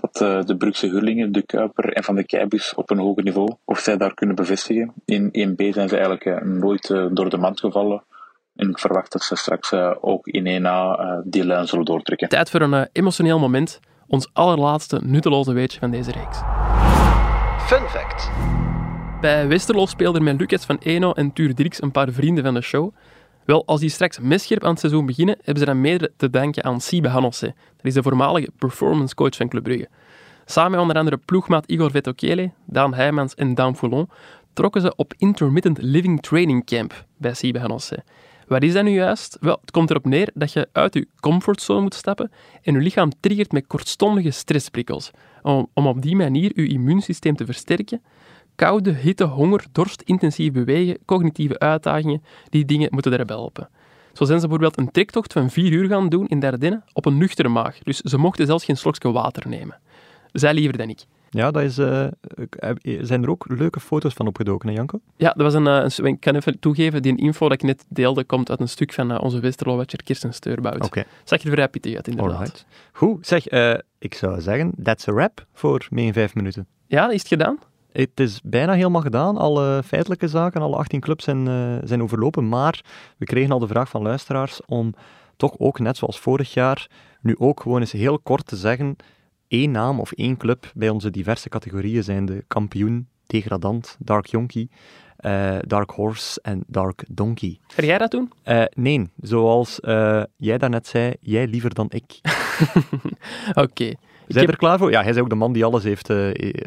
wat 0.00 0.46
de 0.46 0.56
Brugse 0.58 0.88
Hurlingen, 0.88 1.32
de 1.32 1.42
Kuiper 1.42 1.92
en 1.92 2.04
Van 2.04 2.14
de 2.14 2.24
Keibus 2.24 2.74
op 2.74 2.90
een 2.90 2.98
hoger 2.98 3.22
niveau, 3.22 3.54
of 3.64 3.78
zij 3.78 3.96
daar 3.96 4.14
kunnen 4.14 4.36
bevestigen. 4.36 4.92
In 5.04 5.26
1B 5.26 5.72
zijn 5.74 5.88
ze 5.88 5.96
eigenlijk 5.96 6.44
nooit 6.44 6.88
door 6.88 7.30
de 7.30 7.38
mand 7.38 7.60
gevallen. 7.60 8.02
En 8.56 8.70
ik 8.70 8.78
verwacht 8.78 9.12
dat 9.12 9.22
ze 9.22 9.36
straks 9.36 9.72
ook 10.00 10.26
in 10.26 10.62
1A 10.62 11.00
die 11.24 11.44
lijn 11.44 11.66
zullen 11.66 11.84
doortrekken. 11.84 12.28
Tijd 12.28 12.50
voor 12.50 12.60
een 12.60 12.88
emotioneel 12.92 13.38
moment 13.38 13.80
ons 14.06 14.30
allerlaatste 14.32 15.00
nutteloze 15.04 15.52
weetje 15.52 15.78
van 15.78 15.90
deze 15.90 16.12
reeks. 16.12 16.38
Fun 17.66 17.88
fact. 17.88 18.30
Bij 19.20 19.48
Westerlo 19.48 19.86
speelden 19.86 20.22
met 20.22 20.40
Lucas 20.40 20.64
van 20.64 20.78
Eno 20.78 21.12
en 21.12 21.32
Tuur 21.32 21.54
Dirks 21.54 21.82
een 21.82 21.90
paar 21.90 22.12
vrienden 22.12 22.44
van 22.44 22.54
de 22.54 22.60
show. 22.60 22.94
Wel, 23.48 23.66
als 23.66 23.80
die 23.80 23.90
straks 23.90 24.18
misscherp 24.18 24.64
aan 24.64 24.70
het 24.70 24.78
seizoen 24.78 25.06
beginnen, 25.06 25.36
hebben 25.36 25.58
ze 25.58 25.64
dan 25.64 25.80
mede 25.80 26.12
te 26.16 26.30
danken 26.30 26.64
aan 26.64 26.80
Sibe 26.80 27.08
Hanosse. 27.08 27.46
Dat 27.46 27.84
is 27.86 27.94
de 27.94 28.02
voormalige 28.02 28.50
performance 28.58 29.14
coach 29.14 29.36
van 29.36 29.48
Club 29.48 29.62
Brugge. 29.62 29.88
Samen 30.44 30.70
met 30.70 30.80
onder 30.80 30.96
andere 30.96 31.16
ploegmaat 31.16 31.66
Igor 31.66 31.90
Vetokele, 31.90 32.50
Daan 32.66 32.94
Heijmans 32.94 33.34
en 33.34 33.54
Daan 33.54 33.76
Foulon 33.76 34.08
trokken 34.52 34.80
ze 34.80 34.96
op 34.96 35.14
Intermittent 35.16 35.78
Living 35.80 36.22
Training 36.22 36.64
Camp 36.64 37.04
bij 37.16 37.34
Sibe 37.34 37.58
Hanosse. 37.58 38.04
Wat 38.46 38.62
is 38.62 38.72
dat 38.72 38.84
nu 38.84 38.90
juist? 38.90 39.36
Wel, 39.40 39.58
het 39.60 39.70
komt 39.70 39.90
erop 39.90 40.04
neer 40.04 40.30
dat 40.34 40.52
je 40.52 40.68
uit 40.72 40.94
je 40.94 41.08
comfortzone 41.20 41.80
moet 41.80 41.94
stappen 41.94 42.30
en 42.62 42.74
je 42.74 42.80
lichaam 42.80 43.10
triggert 43.20 43.52
met 43.52 43.66
kortstondige 43.66 44.30
stressprikkels. 44.30 45.10
Om, 45.42 45.68
om 45.74 45.86
op 45.86 46.02
die 46.02 46.16
manier 46.16 46.50
je 46.54 46.68
immuunsysteem 46.68 47.36
te 47.36 47.44
versterken. 47.44 48.02
Koude, 48.58 48.90
hitte, 48.90 49.24
honger, 49.24 49.64
dorst, 49.72 50.02
intensief 50.02 50.52
bewegen, 50.52 50.98
cognitieve 51.04 51.58
uitdagingen, 51.58 52.22
die 52.48 52.64
dingen 52.64 52.88
moeten 52.90 53.10
daarbij 53.10 53.36
helpen. 53.36 53.68
Zo 54.12 54.24
zijn 54.24 54.40
ze 54.40 54.48
bijvoorbeeld 54.48 54.78
een 54.78 54.90
trektocht 54.90 55.32
van 55.32 55.50
vier 55.50 55.72
uur 55.72 55.88
gaan 55.88 56.08
doen 56.08 56.26
in 56.26 56.40
Dardenne 56.40 56.82
op 56.92 57.06
een 57.06 57.18
nuchtere 57.18 57.48
maag. 57.48 57.78
Dus 57.78 57.98
ze 57.98 58.18
mochten 58.18 58.46
zelfs 58.46 58.64
geen 58.64 58.76
slokje 58.76 59.12
water 59.12 59.48
nemen. 59.48 59.78
Zij 60.32 60.54
liever 60.54 60.76
dan 60.76 60.88
ik. 60.88 61.04
Ja, 61.30 61.50
dat 61.50 61.62
is, 61.62 61.78
uh, 61.78 62.06
zijn 63.00 63.22
er 63.22 63.30
ook 63.30 63.44
leuke 63.48 63.80
foto's 63.80 64.14
van 64.14 64.26
opgedoken, 64.26 64.68
hè 64.68 64.74
Janko? 64.74 65.00
Ja, 65.16 65.32
dat 65.32 65.52
was 65.52 65.54
een, 65.54 65.66
een, 65.66 66.06
ik 66.06 66.20
kan 66.20 66.34
even 66.34 66.58
toegeven, 66.58 67.02
die 67.02 67.16
info 67.16 67.48
dat 67.48 67.62
ik 67.62 67.66
net 67.66 67.84
deelde 67.88 68.24
komt 68.24 68.50
uit 68.50 68.60
een 68.60 68.68
stuk 68.68 68.92
van 68.92 69.12
uh, 69.12 69.18
onze 69.20 69.40
Westerlo-watcher 69.40 70.02
Kirsten 70.02 70.34
Steurbout. 70.34 70.74
Oké. 70.74 70.84
Okay. 70.84 71.04
Zag 71.24 71.42
je 71.42 71.48
er 71.48 71.54
vrij 71.54 71.68
pittig 71.68 71.94
uit, 71.94 72.08
inderdaad. 72.08 72.34
Alright. 72.34 72.66
Goed, 72.92 73.26
zeg, 73.26 73.52
uh, 73.52 73.74
ik 73.98 74.14
zou 74.14 74.40
zeggen, 74.40 74.72
that's 74.82 75.08
a 75.08 75.12
wrap 75.12 75.46
voor 75.52 75.86
mee 75.90 76.06
in 76.06 76.12
vijf 76.12 76.34
minuten. 76.34 76.66
Ja, 76.86 77.10
is 77.10 77.18
het 77.18 77.28
gedaan? 77.28 77.58
Het 77.92 78.20
is 78.20 78.40
bijna 78.42 78.72
helemaal 78.72 79.00
gedaan. 79.02 79.36
Alle 79.36 79.82
feitelijke 79.84 80.28
zaken, 80.28 80.62
alle 80.62 80.76
18 80.76 81.00
clubs 81.00 81.24
zijn, 81.24 81.46
zijn 81.84 82.02
overlopen. 82.02 82.48
Maar 82.48 82.84
we 83.16 83.24
kregen 83.24 83.52
al 83.52 83.58
de 83.58 83.66
vraag 83.66 83.88
van 83.88 84.02
luisteraars 84.02 84.60
om 84.66 84.94
toch 85.36 85.58
ook, 85.58 85.78
net 85.78 85.96
zoals 85.96 86.18
vorig 86.18 86.54
jaar, 86.54 86.90
nu 87.20 87.36
ook 87.38 87.60
gewoon 87.60 87.80
eens 87.80 87.92
heel 87.92 88.18
kort 88.18 88.46
te 88.46 88.56
zeggen 88.56 88.96
één 89.48 89.70
naam 89.70 90.00
of 90.00 90.12
één 90.12 90.36
club 90.36 90.72
bij 90.74 90.88
onze 90.88 91.10
diverse 91.10 91.48
categorieën 91.48 92.04
zijn 92.04 92.24
de 92.24 92.44
kampioen, 92.46 93.08
degradant, 93.26 93.96
Dark 93.98 94.26
Yonkie, 94.26 94.70
uh, 95.20 95.56
Dark 95.60 95.90
Horse 95.90 96.40
en 96.42 96.64
Dark 96.66 97.04
Donkey. 97.08 97.58
Ga 97.66 97.82
jij 97.82 97.98
dat 97.98 98.10
doen? 98.10 98.32
Uh, 98.44 98.64
nee, 98.74 99.10
zoals 99.20 99.78
uh, 99.80 100.22
jij 100.36 100.58
daarnet 100.58 100.86
zei, 100.86 101.14
jij 101.20 101.46
liever 101.46 101.74
dan 101.74 101.86
ik. 101.90 102.20
Oké. 103.48 103.60
Okay. 103.60 103.96
Zijn 104.28 104.44
heb... 104.44 104.54
er 104.54 104.58
klaar 104.58 104.78
voor? 104.78 104.90
Ja, 104.90 105.02
hij 105.02 105.10
is 105.10 105.16
ook 105.16 105.28
de 105.28 105.34
man 105.34 105.52
die 105.52 105.64
alles 105.64 105.82
heeft, 105.82 106.10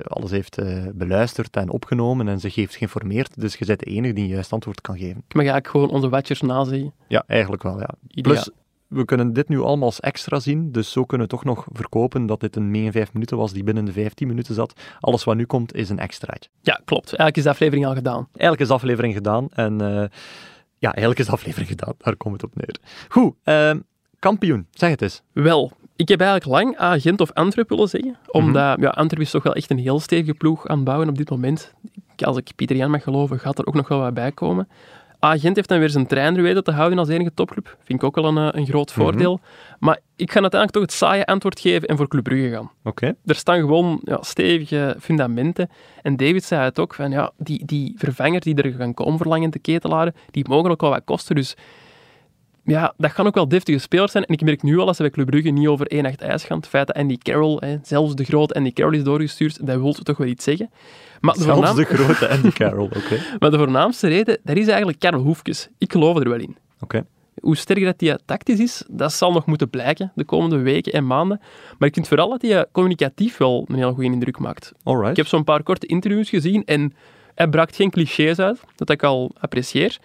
alles 0.04 0.32
heeft 0.32 0.58
beluisterd 0.94 1.56
en 1.56 1.70
opgenomen 1.70 2.28
en 2.28 2.40
zich 2.40 2.56
heeft 2.56 2.76
geïnformeerd. 2.76 3.40
Dus 3.40 3.56
je 3.56 3.66
bent 3.66 3.80
de 3.80 3.86
enige 3.86 4.14
die 4.14 4.24
een 4.24 4.30
juist 4.30 4.54
antwoord 4.54 4.82
kan 4.82 4.98
geven. 4.98 5.24
Maar 5.36 5.46
ga 5.46 5.56
ik 5.56 5.68
gewoon 5.68 5.90
onze 5.90 6.10
watchers 6.10 6.42
nazien? 6.42 6.94
Ja, 7.08 7.24
eigenlijk 7.28 7.64
wel, 7.64 7.80
ja. 7.80 7.90
Plus, 8.22 8.50
we 8.92 9.06
kunnen 9.06 9.34
dit 9.34 9.50
nu 9.50 9.60
allemaal 9.60 9.86
als 9.86 10.00
extra 10.00 10.40
zien, 10.40 10.72
dus 10.72 10.92
zo 10.92 11.06
kunnen 11.06 11.28
we 11.28 11.34
toch 11.34 11.44
nog 11.44 11.66
verkopen 11.72 12.26
dat 12.26 12.40
dit 12.40 12.56
een 12.56 12.72
mee 12.72 12.92
5 12.92 13.14
minuten 13.14 13.38
was 13.38 13.54
die 13.54 13.64
binnen 13.64 13.86
de 13.86 13.92
15 13.92 14.28
minuten 14.28 14.56
zat. 14.56 14.74
Alles 15.00 15.24
wat 15.24 15.36
nu 15.36 15.46
komt 15.46 15.74
is 15.74 15.90
een 15.90 16.00
extraatje. 16.00 16.50
Ja, 16.62 16.82
klopt. 16.86 17.06
Eigenlijk 17.06 17.38
is 17.38 17.44
de 17.44 17.50
aflevering 17.50 17.86
al 17.86 17.94
gedaan. 17.94 18.28
Eigenlijk 18.32 18.62
is 18.62 18.68
de 18.68 18.74
aflevering 18.74 19.14
gedaan 19.14 19.48
en 19.50 19.74
uh, 19.82 19.88
ja, 20.78 20.92
eigenlijk 20.92 21.20
is 21.20 21.26
de 21.26 21.32
aflevering 21.32 21.70
gedaan. 21.70 21.94
Daar 21.98 22.16
komt 22.16 22.42
het 22.42 22.44
op 22.44 22.56
neer. 22.56 22.76
Goed, 23.10 23.34
uh, 23.46 23.74
kampioen, 24.20 24.68
zeg 24.72 24.90
het 24.90 25.02
eens. 25.02 25.22
Wel, 25.32 25.72
ik 26.02 26.08
heb 26.08 26.22
eigenlijk 26.22 26.52
lang 26.52 26.78
Agent 26.78 27.22
of 27.22 27.32
Antwerp 27.34 27.70
willen 27.70 27.88
zeggen, 27.88 28.18
omdat 28.28 28.54
mm 28.54 28.74
-hmm. 28.74 28.84
ja, 28.84 28.90
Antwerp 28.90 29.22
is 29.22 29.32
toch 29.32 29.44
wel 29.44 29.56
echt 29.56 29.70
een 29.70 29.78
heel 29.78 30.00
stevige 30.00 30.34
ploeg 30.34 30.68
aan 30.68 30.76
het 30.76 30.86
bouwen 30.86 31.10
op 31.10 31.18
dit 31.18 31.30
moment. 31.30 31.74
Als 32.16 32.38
ik 32.38 32.52
Pieter 32.56 32.76
Jan 32.76 32.92
mag 32.92 33.04
geloven, 33.04 33.40
gaat 33.40 33.58
er 33.58 33.66
ook 33.66 33.74
nog 33.74 33.88
wel 33.88 34.00
wat 34.00 34.14
bij 34.14 34.32
komen. 34.32 34.68
Agent 35.20 35.56
heeft 35.56 35.70
dan 35.70 35.80
weer 35.80 35.90
zijn 35.90 36.08
trainer 36.08 36.42
weten 36.42 36.64
te 36.64 36.72
houden 36.72 37.00
als 37.00 37.08
enige 37.08 37.34
topclub. 37.34 37.78
Vind 37.84 38.00
ik 38.00 38.04
ook 38.06 38.16
wel 38.16 38.26
een, 38.26 38.38
eh, 38.38 38.60
een 38.60 38.66
groot 38.66 38.90
mhm. 38.90 39.02
voordeel. 39.02 39.40
Maar 39.80 40.00
ik 40.16 40.32
ga 40.32 40.42
uiteindelijk 40.42 40.72
toch 40.72 40.82
het 40.82 40.92
saaie 40.92 41.26
antwoord 41.26 41.60
geven 41.60 41.88
en 41.88 41.98
voor 41.98 42.08
Club 42.08 42.24
Brugge 42.24 42.50
gaan. 42.50 42.72
Oké. 42.84 43.16
Er 43.26 43.36
staan 43.36 43.60
gewoon 43.60 44.02
ja, 44.04 44.18
stevige 44.22 44.96
fundamenten. 45.00 45.70
En 46.02 46.18
David 46.18 46.44
zei 46.44 46.64
het 46.64 46.80
ook, 46.80 46.94
van, 46.94 47.12
ja, 47.12 47.32
die, 47.38 47.66
die 47.66 47.94
vervangers 47.98 48.44
die 48.44 48.56
er 48.56 48.72
gaan 48.72 48.94
komen 48.94 49.18
verlangen 49.18 49.50
te 49.50 49.60
ketelaren, 49.60 50.14
die 50.32 50.48
mogen 50.50 50.72
ook 50.72 50.82
wel 50.82 50.90
wat 50.90 51.04
kosten. 51.06 51.36
Dus 51.36 51.56
ja, 52.64 52.94
dat 52.98 53.12
gaan 53.12 53.28
ook 53.28 53.36
wel 53.36 53.48
deftige 53.48 53.78
spelers 53.78 54.12
zijn. 54.12 54.26
En 54.26 54.34
ik 54.34 54.42
merk 54.42 54.64
nu 54.64 54.78
al, 54.78 54.88
als 54.88 54.98
ze 54.98 55.02
bij 55.02 55.12
Club 55.12 55.30
Brugge 55.30 55.50
niet 55.50 55.68
over 55.68 55.92
1-8 55.94 55.98
ijs 56.18 56.44
gaan, 56.44 56.58
het 56.58 56.68
feit 56.68 56.88
dat 56.88 56.96
Andy 56.96 57.18
Carroll, 57.18 57.58
hè, 57.60 57.78
zelfs 57.84 58.16
de 58.16 58.24
grote 58.24 58.54
Andy 58.54 58.72
Carroll 58.72 58.98
is 58.98 59.04
doorgestuurd, 59.04 59.68
dat 59.68 59.80
wil 59.80 59.94
toch 59.94 60.18
wel 60.18 60.28
iets 60.28 60.44
zeggen. 60.44 60.70
Maar 61.20 61.34
de 61.34 61.42
zelfs 61.42 61.76
de 61.76 61.84
grote 61.84 62.30
Andy 62.30 62.52
Carroll, 62.52 62.90
oké. 63.04 63.20
maar 63.40 63.52
de 63.52 63.58
voornaamste 63.58 64.08
reden, 64.08 64.38
dat 64.44 64.58
is 64.58 64.68
eigenlijk 64.68 65.00
Karel 65.00 65.22
Hoefkes. 65.22 65.70
Ik 65.78 65.92
geloof 65.92 66.20
er 66.20 66.30
wel 66.30 66.40
in. 66.40 66.58
Oké. 66.80 67.06
Hoe 67.42 67.58
sterk 67.58 67.84
dat 67.84 68.02
hij 68.02 68.20
tactisch 68.26 68.60
is, 68.60 68.84
dat 68.90 69.14
zal 69.14 69.32
nog 69.32 69.46
moeten 69.46 69.70
blijken 69.70 70.12
de 70.16 70.24
komende 70.24 70.58
weken 70.58 70.94
en 70.94 71.08
maanden. 71.08 71.42
Maar 71.78 71.88
ik 71.88 71.94
vind 71.94 72.08
vooral 72.08 72.30
dat 72.30 72.42
hij 72.42 72.66
communicatief 72.72 73.38
wel 73.38 73.66
een 73.68 73.76
heel 73.76 73.94
goede 73.94 74.12
indruk 74.12 74.40
maakt. 74.40 74.72
Alright. 74.84 75.10
Ik 75.10 75.18
heb 75.18 75.28
zo'n 75.28 75.44
paar 75.44 75.64
korte 75.64 75.88
interviews 75.88 76.30
gezien 76.30 76.66
en 76.66 76.94
hij 77.36 77.48
braakt 77.48 77.76
geen 77.76 77.90
clichés 77.90 78.40
uit, 78.40 78.60
dat 78.76 78.90
ik 78.90 79.04
al 79.04 79.32
apprecieer. 79.40 79.98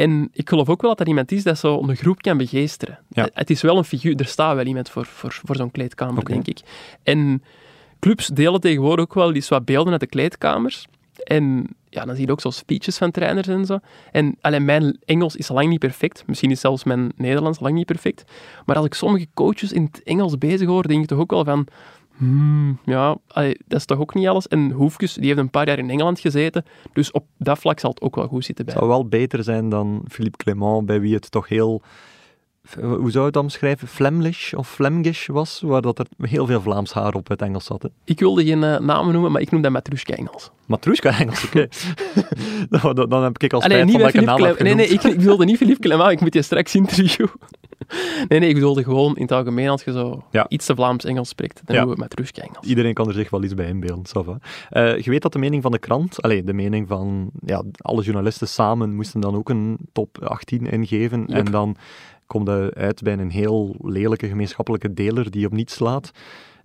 En 0.00 0.28
ik 0.32 0.48
geloof 0.48 0.68
ook 0.68 0.82
wel 0.82 0.90
dat 0.90 1.00
er 1.00 1.08
iemand 1.08 1.32
is 1.32 1.42
dat 1.42 1.58
zo 1.58 1.82
een 1.82 1.96
groep 1.96 2.22
kan 2.22 2.36
begeesteren. 2.36 2.98
Ja. 3.08 3.28
Het 3.34 3.50
is 3.50 3.62
wel 3.62 3.76
een 3.76 3.84
figuur, 3.84 4.16
er 4.16 4.26
staat 4.26 4.54
wel 4.54 4.64
iemand 4.64 4.90
voor, 4.90 5.06
voor, 5.06 5.40
voor 5.44 5.56
zo'n 5.56 5.70
kleedkamer, 5.70 6.24
denk 6.24 6.46
ik. 6.46 6.60
En 7.02 7.42
clubs 7.98 8.26
delen 8.26 8.60
tegenwoordig 8.60 9.04
ook 9.04 9.14
wel 9.14 9.32
eens 9.32 9.48
wat 9.48 9.64
beelden 9.64 9.92
uit 9.92 10.00
de 10.00 10.06
kleedkamers. 10.06 10.86
En 11.24 11.66
ja, 11.88 12.04
dan 12.04 12.14
zie 12.14 12.26
je 12.26 12.32
ook 12.32 12.40
zo 12.40 12.50
speeches 12.50 12.98
van 12.98 13.10
trainers 13.10 13.48
en 13.48 13.66
zo. 13.66 13.78
En 14.12 14.36
alleen 14.40 14.64
mijn 14.64 14.98
Engels 15.04 15.36
is 15.36 15.48
lang 15.48 15.68
niet 15.68 15.78
perfect. 15.78 16.22
Misschien 16.26 16.50
is 16.50 16.60
zelfs 16.60 16.84
mijn 16.84 17.12
Nederlands 17.16 17.60
lang 17.60 17.74
niet 17.74 17.86
perfect. 17.86 18.24
Maar 18.66 18.76
als 18.76 18.86
ik 18.86 18.94
sommige 18.94 19.26
coaches 19.34 19.72
in 19.72 19.88
het 19.92 20.02
Engels 20.02 20.38
bezig 20.38 20.68
hoor, 20.68 20.88
denk 20.88 21.02
ik 21.02 21.08
toch 21.08 21.18
ook 21.18 21.30
wel 21.30 21.44
van... 21.44 21.66
Hmm, 22.20 22.78
ja, 22.84 23.16
dat 23.66 23.78
is 23.78 23.84
toch 23.84 23.98
ook 23.98 24.14
niet 24.14 24.26
alles. 24.26 24.48
En 24.48 24.70
Hoefkes, 24.70 25.14
die 25.14 25.26
heeft 25.26 25.38
een 25.38 25.50
paar 25.50 25.66
jaar 25.66 25.78
in 25.78 25.90
Engeland 25.90 26.20
gezeten, 26.20 26.64
dus 26.92 27.10
op 27.10 27.24
dat 27.38 27.58
vlak 27.58 27.80
zal 27.80 27.90
het 27.90 28.00
ook 28.00 28.14
wel 28.14 28.26
goed 28.26 28.44
zitten 28.44 28.64
bij. 28.64 28.74
Het 28.74 28.82
zou 28.82 28.94
wel 28.94 29.08
beter 29.08 29.42
zijn 29.44 29.68
dan 29.68 30.04
Philippe 30.08 30.36
Clement, 30.36 30.86
bij 30.86 31.00
wie 31.00 31.14
het 31.14 31.30
toch 31.30 31.48
heel 31.48 31.82
hoe 32.78 33.10
zou 33.10 33.24
je 33.24 33.30
het 33.30 33.36
omschrijven, 33.36 33.88
Flemlish 33.88 34.52
of 34.52 34.70
Flemgish 34.70 35.26
was, 35.26 35.60
waar 35.64 35.82
dat 35.82 35.98
er 35.98 36.06
heel 36.20 36.46
veel 36.46 36.60
Vlaams 36.60 36.92
haar 36.92 37.14
op 37.14 37.28
het 37.28 37.42
Engels 37.42 37.64
zat. 37.64 37.82
Hè? 37.82 37.88
Ik 38.04 38.20
wilde 38.20 38.44
geen 38.44 38.62
uh, 38.62 38.78
namen 38.78 39.12
noemen, 39.12 39.32
maar 39.32 39.40
ik 39.40 39.50
noem 39.50 39.62
dat 39.62 39.72
Matrushka 39.72 40.14
Engels. 40.14 40.50
Matrushka 40.66 41.18
Engels, 41.18 41.44
oké. 41.44 41.68
dan, 42.94 43.08
dan, 43.08 43.22
heb 43.22 43.42
ik 43.42 43.52
al 43.52 43.60
spijt 43.60 43.80
Allee, 43.80 43.92
van 43.92 44.00
dat 44.00 44.14
ik 44.14 44.24
naam 44.24 44.54
Nee, 44.58 44.74
nee, 44.74 44.86
ik, 44.86 45.02
ik, 45.02 45.20
wilde 45.20 45.44
niet 45.44 45.56
Philippe 45.56 45.80
Clement, 45.80 46.10
ik 46.10 46.20
moet 46.20 46.34
je 46.34 46.42
straks 46.42 46.74
interviewen. 46.74 47.32
nee, 48.28 48.38
nee, 48.38 48.48
ik 48.48 48.56
wilde 48.56 48.82
gewoon 48.82 49.16
in 49.16 49.22
het 49.22 49.32
algemeen, 49.32 49.68
als 49.68 49.84
je 49.84 49.92
zo 49.92 50.24
ja. 50.30 50.48
iets 50.48 50.66
te 50.66 50.74
Vlaams-Engels 50.74 51.28
spreekt, 51.28 51.60
dan 51.64 51.76
ja. 51.76 51.82
doen 51.82 51.90
we 51.90 51.98
Matrushka 51.98 52.42
Engels. 52.42 52.66
Iedereen 52.66 52.94
kan 52.94 53.08
er 53.08 53.14
zich 53.14 53.30
wel 53.30 53.42
iets 53.42 53.54
bij 53.54 53.66
inbeelden, 53.66 54.06
Sava. 54.06 54.38
Uh, 54.70 54.98
je 54.98 55.10
weet 55.10 55.22
dat 55.22 55.32
de 55.32 55.38
mening 55.38 55.62
van 55.62 55.72
de 55.72 55.78
krant, 55.78 56.22
allez, 56.22 56.42
de 56.44 56.52
mening 56.52 56.88
van 56.88 57.30
ja, 57.44 57.62
alle 57.76 58.02
journalisten 58.02 58.48
samen, 58.48 58.94
moesten 58.94 59.20
dan 59.20 59.34
ook 59.34 59.48
een 59.48 59.78
top 59.92 60.24
18 60.24 60.66
ingeven. 60.66 61.24
Yep. 61.26 61.36
En 61.36 61.52
dan 61.52 61.76
komt 62.26 62.48
uit 62.74 63.02
bij 63.02 63.12
een 63.12 63.30
heel 63.30 63.74
lelijke 63.82 64.28
gemeenschappelijke 64.28 64.94
deler 64.94 65.30
die 65.30 65.46
op 65.46 65.52
niets 65.52 65.74
slaat. 65.74 66.10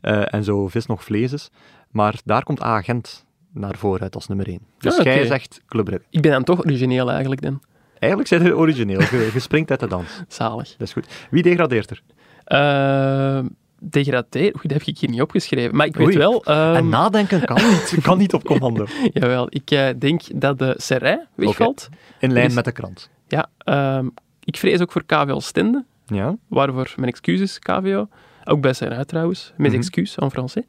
Uh, 0.01 0.33
en 0.33 0.43
zo 0.43 0.67
vis 0.67 0.85
nog 0.85 1.03
vlees 1.03 1.33
is. 1.33 1.49
Maar 1.91 2.19
daar 2.25 2.43
komt 2.43 2.61
agent 2.61 3.25
naar 3.51 3.75
voren 3.77 4.01
uit 4.01 4.15
als 4.15 4.27
nummer 4.27 4.47
1. 4.47 4.59
Dus 4.77 4.93
ah, 4.93 4.99
okay. 4.99 5.15
jij 5.15 5.25
zegt 5.25 5.61
Club 5.67 5.85
Brugge. 5.85 6.05
Ik 6.09 6.21
ben 6.21 6.31
dan 6.31 6.43
toch 6.43 6.65
origineel 6.65 7.11
eigenlijk 7.11 7.41
dan. 7.41 7.61
Eigenlijk 7.99 8.27
zijn 8.31 8.43
je 8.43 8.55
origineel. 8.57 8.99
Je, 9.01 9.31
springt 9.35 9.69
uit 9.71 9.79
de 9.79 9.87
dans. 9.87 10.21
Zalig. 10.27 10.69
Dat 10.77 10.87
is 10.87 10.93
goed. 10.93 11.07
Wie 11.29 11.43
degradeert 11.43 11.89
er? 11.89 12.01
Uh, 12.47 13.45
Degraderen? 13.79 14.47
Oei, 14.55 14.61
dat 14.67 14.71
heb 14.71 14.81
ik 14.87 14.97
hier 14.97 15.09
niet 15.09 15.21
opgeschreven. 15.21 15.75
Maar 15.75 15.85
ik 15.85 15.95
weet 15.95 16.07
Oei. 16.07 16.17
wel... 16.17 16.43
ehm, 16.43 16.75
En 16.75 16.89
nadenken 16.89 17.45
kan 17.45 17.55
niet, 17.55 17.97
kan 18.03 18.17
niet 18.17 18.33
op 18.33 18.43
commando. 18.43 18.85
Jawel, 19.13 19.47
ik 19.49 19.71
eh, 19.71 19.87
denk 19.99 20.21
dat 20.41 20.59
de 20.59 20.73
Serij 20.77 21.25
wegvalt. 21.35 21.89
In 22.19 22.31
lijn 22.33 22.45
Dus- 22.45 22.55
met 22.55 22.65
de 22.65 22.71
krant. 22.71 23.09
Ja, 23.27 23.49
ehm, 23.57 24.07
ik 24.43 24.57
vrees 24.57 24.81
ook 24.81 24.91
voor 24.91 25.03
KVO 25.05 25.39
Stende. 25.39 25.85
Ja. 26.05 26.35
Waarvoor 26.47 26.93
mijn 26.95 27.09
excuses, 27.09 27.59
KVO. 27.59 28.07
Ook 28.45 28.61
bij 28.61 28.73
Serij 28.73 29.05
trouwens. 29.05 29.53
Mes 29.57 29.67
Mhm. 29.71 29.77
excuses 29.79 30.15
en 30.17 30.31
français. 30.31 30.65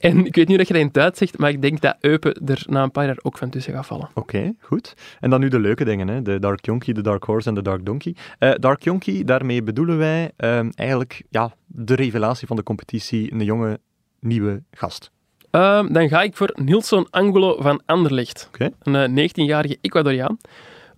En 0.00 0.26
ik 0.26 0.34
weet 0.34 0.48
niet 0.48 0.58
dat 0.58 0.66
je 0.66 0.72
dat 0.72 0.82
in 0.82 0.88
het 0.88 0.94
Duits 0.94 1.18
zegt, 1.18 1.38
maar 1.38 1.50
ik 1.50 1.62
denk 1.62 1.80
dat 1.80 1.96
Eupen 2.00 2.46
er 2.46 2.62
na 2.66 2.82
een 2.82 2.90
paar 2.90 3.06
jaar 3.06 3.18
ook 3.22 3.38
van 3.38 3.50
tussen 3.50 3.72
gaat 3.72 3.86
vallen. 3.86 4.08
Oké, 4.14 4.52
goed. 4.60 4.94
En 5.20 5.30
dan 5.30 5.40
nu 5.40 5.48
de 5.48 5.58
leuke 5.60 5.84
dingen, 5.84 6.08
hè? 6.08 6.22
de 6.22 6.38
Dark 6.38 6.66
Yonkie, 6.66 6.94
de 6.94 7.00
Dark 7.00 7.24
Horse 7.24 7.48
en 7.48 7.54
de 7.54 7.62
Dark 7.62 7.86
Donkey. 7.86 8.14
Eh, 8.38 8.50
Dark 8.54 8.82
Yonkie, 8.82 9.24
daarmee 9.24 9.62
bedoelen 9.62 9.98
wij 9.98 10.30
ehm, 10.36 10.70
eigenlijk 10.74 11.22
ja, 11.30 11.54
de 11.66 11.94
revelatie 11.94 12.46
van 12.46 12.56
de 12.56 12.62
competitie, 12.62 13.32
een 13.32 13.44
jonge, 13.44 13.78
nieuwe 14.20 14.62
gast. 14.70 15.10
Ehm, 15.50 15.92
dan 15.92 16.08
ga 16.08 16.22
ik 16.22 16.36
voor 16.36 16.50
Nilson 16.54 17.06
Angulo 17.10 17.56
van 17.60 17.82
Anderlecht. 17.86 18.50
Een 18.82 18.94
eh, 18.94 19.08
19-jarige 19.28 19.78
Ecuadoriaan. 19.80 20.36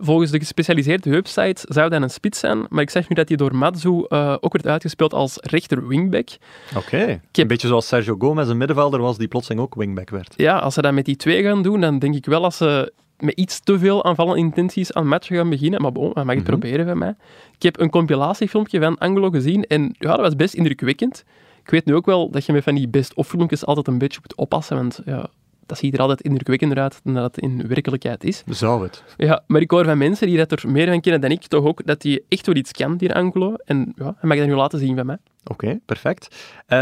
Volgens 0.01 0.31
de 0.31 0.39
gespecialiseerde 0.39 1.09
website 1.09 1.65
zou 1.69 1.89
hij 1.89 2.01
een 2.01 2.09
spits 2.09 2.39
zijn, 2.39 2.65
maar 2.69 2.81
ik 2.81 2.89
zeg 2.89 3.09
nu 3.09 3.15
dat 3.15 3.27
hij 3.27 3.37
door 3.37 3.55
Matsu 3.55 4.05
eh, 4.07 4.35
ook 4.39 4.51
werd 4.53 4.67
uitgespeeld 4.67 5.13
als 5.13 5.37
rechter 5.41 5.87
wingback. 5.87 6.29
Oké. 6.77 6.97
heb- 6.97 7.19
Een 7.31 7.47
beetje 7.47 7.67
zoals 7.67 7.87
Sergio 7.87 8.15
Gomez, 8.19 8.49
een 8.49 8.57
middenvelder 8.57 8.99
was 8.99 9.17
die 9.17 9.27
plotseling 9.27 9.61
ook 9.61 9.75
wingback 9.75 10.09
werd. 10.09 10.33
Ja, 10.37 10.57
als 10.57 10.73
ze 10.73 10.81
dat 10.81 10.93
met 10.93 11.05
die 11.05 11.15
twee 11.15 11.43
gaan 11.43 11.61
doen, 11.63 11.81
dan 11.81 11.99
denk 11.99 12.15
ik 12.15 12.25
wel 12.25 12.41
dat 12.41 12.53
ze 12.53 12.93
met 13.17 13.33
iets 13.35 13.59
te 13.59 13.79
veel 13.79 14.03
aanvallende 14.05 14.39
intenties 14.39 14.93
aan 14.93 15.07
matchen 15.07 15.35
gaan 15.35 15.49
beginnen. 15.49 15.81
Maar 15.81 15.91
bon, 15.91 16.11
dat 16.13 16.25
mag 16.25 16.35
ik 16.35 16.41
Mhm. 16.41 16.49
proberen 16.49 16.85
van 16.87 16.97
mij. 16.97 17.15
Ik 17.55 17.63
heb 17.63 17.79
een 17.79 17.89
compilatiefilmpje 17.89 18.79
van 18.81 18.97
Angelo 18.97 19.29
gezien 19.29 19.63
en 19.63 19.95
ja, 19.97 20.09
dat 20.09 20.19
was 20.19 20.35
best 20.35 20.53
indrukwekkend. 20.53 21.23
Ik 21.63 21.69
weet 21.69 21.85
nu 21.85 21.95
ook 21.95 22.05
wel 22.05 22.29
dat 22.29 22.45
je 22.45 22.53
met 22.53 22.63
van 22.63 22.75
die 22.75 22.87
best-of 22.87 23.27
filmpjes 23.27 23.65
altijd 23.65 23.87
een 23.87 23.97
beetje 23.97 24.19
moet 24.21 24.35
oppassen, 24.35 24.75
want 24.75 25.01
ja, 25.05 25.27
dat 25.69 25.77
ziet 25.77 25.93
er 25.93 25.99
altijd 25.99 26.21
indrukwekkender 26.21 26.79
uit 26.79 26.99
dan 27.03 27.13
dat 27.13 27.23
het 27.35 27.37
in 27.43 27.67
werkelijkheid 27.67 28.23
is. 28.23 28.43
Zou 28.45 28.83
het? 28.83 29.03
Ja, 29.17 29.43
maar 29.47 29.61
ik 29.61 29.71
hoor 29.71 29.85
van 29.85 29.97
mensen 29.97 30.27
die 30.27 30.37
dat 30.37 30.51
er 30.51 30.69
meer 30.69 30.87
van 30.87 31.01
kennen 31.01 31.21
dan 31.21 31.31
ik, 31.31 31.47
toch 31.47 31.65
ook 31.65 31.85
dat 31.85 32.03
hij 32.03 32.21
echt 32.29 32.45
wel 32.45 32.55
iets 32.55 32.71
kan, 32.71 32.97
die 32.97 33.13
Angelo. 33.13 33.53
En 33.65 33.93
ja, 33.95 34.03
hij 34.17 34.29
mag 34.29 34.37
dat 34.37 34.47
nu 34.47 34.55
laten 34.55 34.79
zien 34.79 34.95
van 34.95 35.05
mij. 35.05 35.17
Oké, 35.43 35.79
perfect. 35.85 36.35
Eh, 36.65 36.77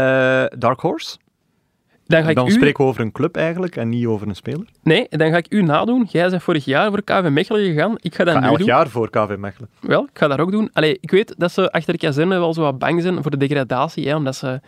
Dark 0.58 0.80
Horse? 0.80 1.16
Dan 2.06 2.22
ga 2.22 2.28
ik 2.28 2.36
Dan 2.36 2.46
u... 2.46 2.50
spreken 2.50 2.84
we 2.84 2.90
over 2.90 3.00
een 3.02 3.12
club 3.12 3.36
eigenlijk 3.36 3.76
en 3.76 3.88
niet 3.88 4.06
over 4.06 4.28
een 4.28 4.34
speler. 4.36 4.66
Nee, 4.82 5.06
dan 5.10 5.30
ga 5.30 5.36
ik 5.36 5.46
u 5.52 5.62
nadoen. 5.62 6.06
Jij 6.10 6.28
bent 6.30 6.42
vorig 6.42 6.64
jaar 6.64 6.90
voor 6.90 7.02
KV 7.02 7.28
Mechelen 7.30 7.64
gegaan. 7.64 7.94
Ik 8.00 8.14
ga 8.14 8.24
dat 8.24 8.34
Ga 8.34 8.40
nu 8.40 8.46
elk 8.46 8.58
doen. 8.58 8.66
jaar 8.66 8.88
voor 8.88 9.10
KV 9.10 9.36
Mechelen. 9.38 9.68
Wel, 9.80 10.02
ik 10.12 10.18
ga 10.18 10.28
dat 10.28 10.38
ook 10.38 10.50
doen. 10.50 10.70
Allee, 10.72 10.98
ik 11.00 11.10
weet 11.10 11.34
dat 11.36 11.52
ze 11.52 11.72
achter 11.72 11.92
de 11.92 11.98
kazerne 11.98 12.38
wel 12.38 12.54
zo 12.54 12.62
wat 12.62 12.78
bang 12.78 13.02
zijn 13.02 13.22
voor 13.22 13.30
de 13.30 13.36
degradatie, 13.36 14.08
hè, 14.08 14.16
omdat 14.16 14.36
ze 14.36 14.60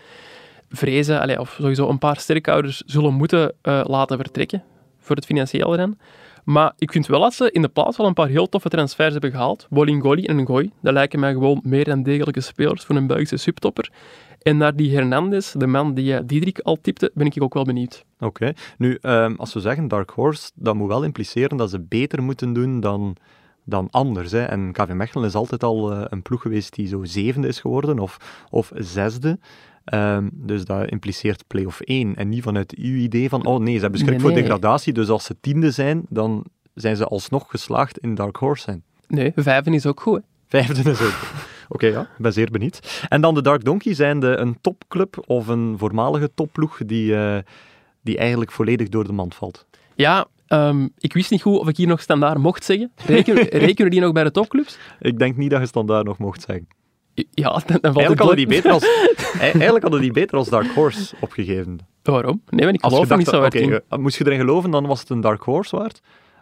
vrezen, 0.71 1.39
of 1.41 1.57
sowieso 1.61 1.89
een 1.89 1.99
paar 1.99 2.19
sterkhouders 2.19 2.83
zullen 2.87 3.15
moeten 3.15 3.53
eh, 3.63 3.81
laten 3.85 4.17
vertrekken 4.17 4.63
voor 4.99 5.17
het 5.17 5.25
financiële 5.25 5.77
ren. 5.77 5.99
Maar 6.45 6.73
ik 6.79 6.93
vind 6.93 7.07
wel 7.07 7.21
dat 7.21 7.35
ze 7.35 7.51
in 7.51 7.63
de 7.63 7.69
plaats 7.69 7.97
wel 7.97 8.07
een 8.07 8.15
paar 8.15 8.29
heel 8.29 8.49
toffe 8.49 8.69
transfers 8.69 9.13
hebben 9.13 9.31
gehaald. 9.31 9.67
Bolingoli 9.71 10.25
en 10.25 10.37
Ngoy, 10.37 10.71
dat 10.83 10.93
lijken 10.93 11.21
mij 11.21 11.33
gewoon 11.33 11.61
meer 11.65 11.85
dan 11.85 12.03
degelijke 12.03 12.41
spelers 12.41 12.85
voor 12.85 12.97
een 12.97 13.07
Belgische 13.07 13.37
subtopper. 13.37 13.91
En 14.43 14.57
naar 14.57 14.77
die 14.77 14.95
Hernandez, 14.95 15.53
de 15.53 15.67
man 15.67 15.95
die 15.95 16.15
eh, 16.15 16.21
Diederik 16.25 16.59
al 16.59 16.79
tipte, 16.81 17.11
ben 17.15 17.27
ik 17.27 17.43
ook 17.43 17.55
wel 17.55 17.65
benieuwd. 17.65 18.05
Oké. 18.21 18.53
Nu, 18.79 18.99
ehm, 19.01 19.35
als 19.37 19.53
we 19.55 19.61
zeggen 19.61 19.89
Dark 19.89 20.11
Horse, 20.11 20.51
dat 20.55 20.75
moet 20.75 20.89
wel 20.89 21.05
impliceren 21.05 21.57
dat 21.57 21.71
ze 21.71 21.81
beter 21.81 22.23
moeten 22.23 22.53
doen 22.53 22.81
dan, 22.81 23.17
dan 23.71 23.89
anders. 23.91 24.31
Hè. 24.31 24.45
En 24.45 24.73
KV 24.73 24.93
Mechelen 24.93 25.29
is 25.29 25.35
altijd 25.35 25.63
al 25.65 25.93
eh, 25.93 26.05
een 26.09 26.23
ploeg 26.23 26.43
geweest 26.43 26.75
die 26.75 26.87
zo 26.89 27.05
zevende 27.05 27.49
is 27.49 27.61
geworden, 27.61 27.99
of, 27.99 28.17
of 28.51 28.71
zesde. 28.75 29.39
Ehm, 29.85 30.29
dus 30.33 30.65
dat 30.65 30.91
impliceert 30.91 31.45
play-off 31.47 31.81
1 31.81 32.17
en 32.17 32.29
niet 32.29 32.43
vanuit 32.43 32.75
uw 32.75 32.97
idee 32.97 33.29
van, 33.29 33.47
oh 33.47 33.61
nee, 33.61 33.75
ze 33.75 33.81
hebben 33.81 34.01
schrik 34.01 34.13
Nee, 34.13 34.21
voor 34.21 34.33
degradatie, 34.33 34.93
dus 34.93 35.09
als 35.09 35.25
ze 35.25 35.37
tiende 35.41 35.71
zijn, 35.71 36.07
dan 36.09 36.45
zijn 36.75 36.97
ze 36.97 37.05
alsnog 37.05 37.51
geslaagd 37.51 37.99
in 37.99 38.15
Dark 38.15 38.37
Horse 38.37 38.63
zijn. 38.63 38.83
Nee, 39.07 39.33
vijven 39.37 39.75
is 39.75 39.87
ook 39.87 40.01
goed. 40.01 40.21
hè. 40.49 40.63
Vijfde 40.63 40.91
is 40.91 41.01
ook. 41.01 41.21
Oké, 41.69 41.87
ja, 41.87 42.01
ik 42.01 42.09
ben 42.19 42.33
zeer 42.33 42.51
benieuwd. 42.51 43.07
En 43.09 43.21
dan 43.21 43.35
de 43.35 43.43
Dark 43.43 43.65
Donkey 43.65 43.95
zijn 43.95 44.21
de, 44.21 44.37
een 44.37 44.59
topclub 44.61 45.23
of 45.27 45.47
een 45.47 45.75
voormalige 45.79 46.31
topploeg 46.35 46.81
die, 46.87 47.17
eh, 47.17 47.39
die 48.03 48.19
eigenlijk 48.19 48.53
volledig 48.53 48.89
door 48.89 49.05
de 49.05 49.13
mand 49.13 49.35
valt. 49.35 49.67
Ja, 49.95 50.27
ehm, 50.51 50.89
ik 50.99 51.13
wist 51.13 51.31
niet 51.31 51.43
goed 51.43 51.59
of 51.59 51.69
ik 51.69 51.77
hier 51.77 51.87
nog 51.87 52.01
standaard 52.01 52.39
mocht 52.39 52.65
zeggen. 52.65 52.93
Rekenen, 53.07 53.45
rekenen 53.67 53.91
die 53.91 54.01
nog 54.01 54.13
bij 54.13 54.25
de 54.25 54.31
topclubs? 54.31 54.79
Ik 55.01 55.19
denk 55.19 55.37
niet 55.37 55.51
dat 55.51 55.61
je 55.61 55.67
standaard 55.67 56.07
nog 56.07 56.19
mocht 56.19 56.43
zeggen. 56.47 56.69
Ja, 57.15 57.51
dan, 57.51 57.61
dan 57.81 57.93
valt 57.93 57.97
Eigenlijk 57.97 58.09
het 58.09 58.19
hadden, 58.19 58.37
die 58.37 58.47
beter 58.47 58.71
als, 58.71 58.85
eigenlijk 59.41 59.83
hadden 59.83 60.01
die 60.01 60.13
beter 60.13 60.37
als 60.37 60.49
Dark 60.49 60.67
Horse 60.67 61.15
opgegeven. 61.21 61.79
Waarom? 62.03 62.43
Nee, 62.49 62.65
want 62.65 62.77
ik 62.77 62.85
geloof 62.85 63.17
niet 63.17 63.29
zo 63.29 63.41
hard 63.41 63.55
eh, 63.55 63.99
moest 63.99 64.19
je 64.19 64.27
erin 64.27 64.39
geloven, 64.39 64.71
dan 64.71 64.87
was 64.87 65.01
het 65.01 65.11
een 65.11 65.21
Dark 65.21 65.43
Horse 65.43 65.77
waard. 65.77 66.01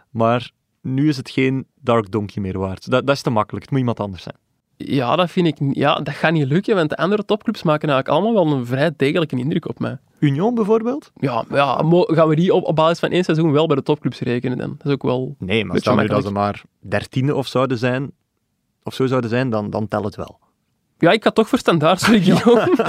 Maar 0.09 0.51
nu 0.81 1.07
is 1.07 1.17
het 1.17 1.29
geen 1.29 1.67
Dark 1.81 2.11
Donkey 2.11 2.41
meer 2.41 2.59
waard. 2.59 2.89
Dat, 2.89 3.07
dat 3.07 3.15
is 3.15 3.21
te 3.21 3.29
makkelijk. 3.29 3.63
Het 3.63 3.71
moet 3.71 3.79
iemand 3.79 3.99
anders 3.99 4.23
zijn. 4.23 4.35
Ja, 4.85 5.15
dat 5.15 5.31
vind 5.31 5.47
ik... 5.47 5.57
Ja, 5.71 5.95
dat 5.95 6.13
gaat 6.13 6.31
niet 6.31 6.47
lukken, 6.47 6.75
want 6.75 6.89
de 6.89 6.97
andere 6.97 7.25
topclubs 7.25 7.63
maken 7.63 7.89
eigenlijk 7.89 8.19
allemaal 8.19 8.45
wel 8.45 8.57
een 8.57 8.65
vrij 8.65 8.91
degelijke 8.97 9.37
indruk 9.37 9.67
op 9.67 9.79
mij. 9.79 9.97
Union 10.19 10.55
bijvoorbeeld? 10.55 11.11
Ja, 11.19 11.43
ja, 11.49 11.83
gaan 12.07 12.27
we 12.27 12.35
die 12.35 12.53
op, 12.53 12.63
op 12.63 12.75
basis 12.75 12.99
van 12.99 13.09
één 13.09 13.23
seizoen 13.23 13.51
wel 13.51 13.67
bij 13.67 13.75
de 13.75 13.83
topclubs 13.83 14.19
rekenen 14.19 14.57
dan? 14.57 14.75
Dat 14.77 14.87
is 14.87 14.91
ook 14.91 15.03
wel... 15.03 15.35
Nee, 15.39 15.65
maar 15.65 15.77
stel 15.77 15.95
nu 15.95 16.07
dat 16.07 16.23
ze 16.23 16.31
maar 16.31 16.63
dertiende 16.79 17.35
of 17.35 17.47
zouden 17.47 17.77
zijn, 17.77 18.11
of 18.83 18.93
zo 18.93 19.05
zouden 19.05 19.29
zijn, 19.29 19.49
dan, 19.49 19.69
dan 19.69 19.87
telt 19.87 20.05
het 20.05 20.15
wel. 20.15 20.39
Ja, 20.97 21.11
ik 21.11 21.23
ga 21.23 21.31
toch 21.31 21.49
voor 21.49 21.59
standaard, 21.59 21.99
sorry 21.99 22.21
Guillaume. 22.27 22.85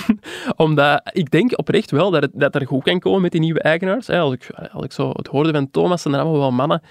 Omdat 0.56 1.00
ik 1.12 1.30
denk 1.30 1.58
oprecht 1.58 1.90
wel 1.90 2.10
dat 2.10 2.22
het 2.22 2.30
dat 2.34 2.54
er 2.54 2.66
goed 2.66 2.82
kan 2.82 2.98
komen 2.98 3.20
met 3.20 3.32
die 3.32 3.40
nieuwe 3.40 3.60
eigenaars. 3.60 4.08
Als 4.08 4.34
ik, 4.34 4.50
als 4.72 4.84
ik 4.84 4.92
zo 4.92 5.10
het 5.10 5.26
hoorde 5.26 5.52
van 5.52 5.70
Thomas, 5.70 6.02
zijn 6.02 6.14
er 6.14 6.20
allemaal 6.20 6.40
wel 6.40 6.52
mannen 6.52 6.82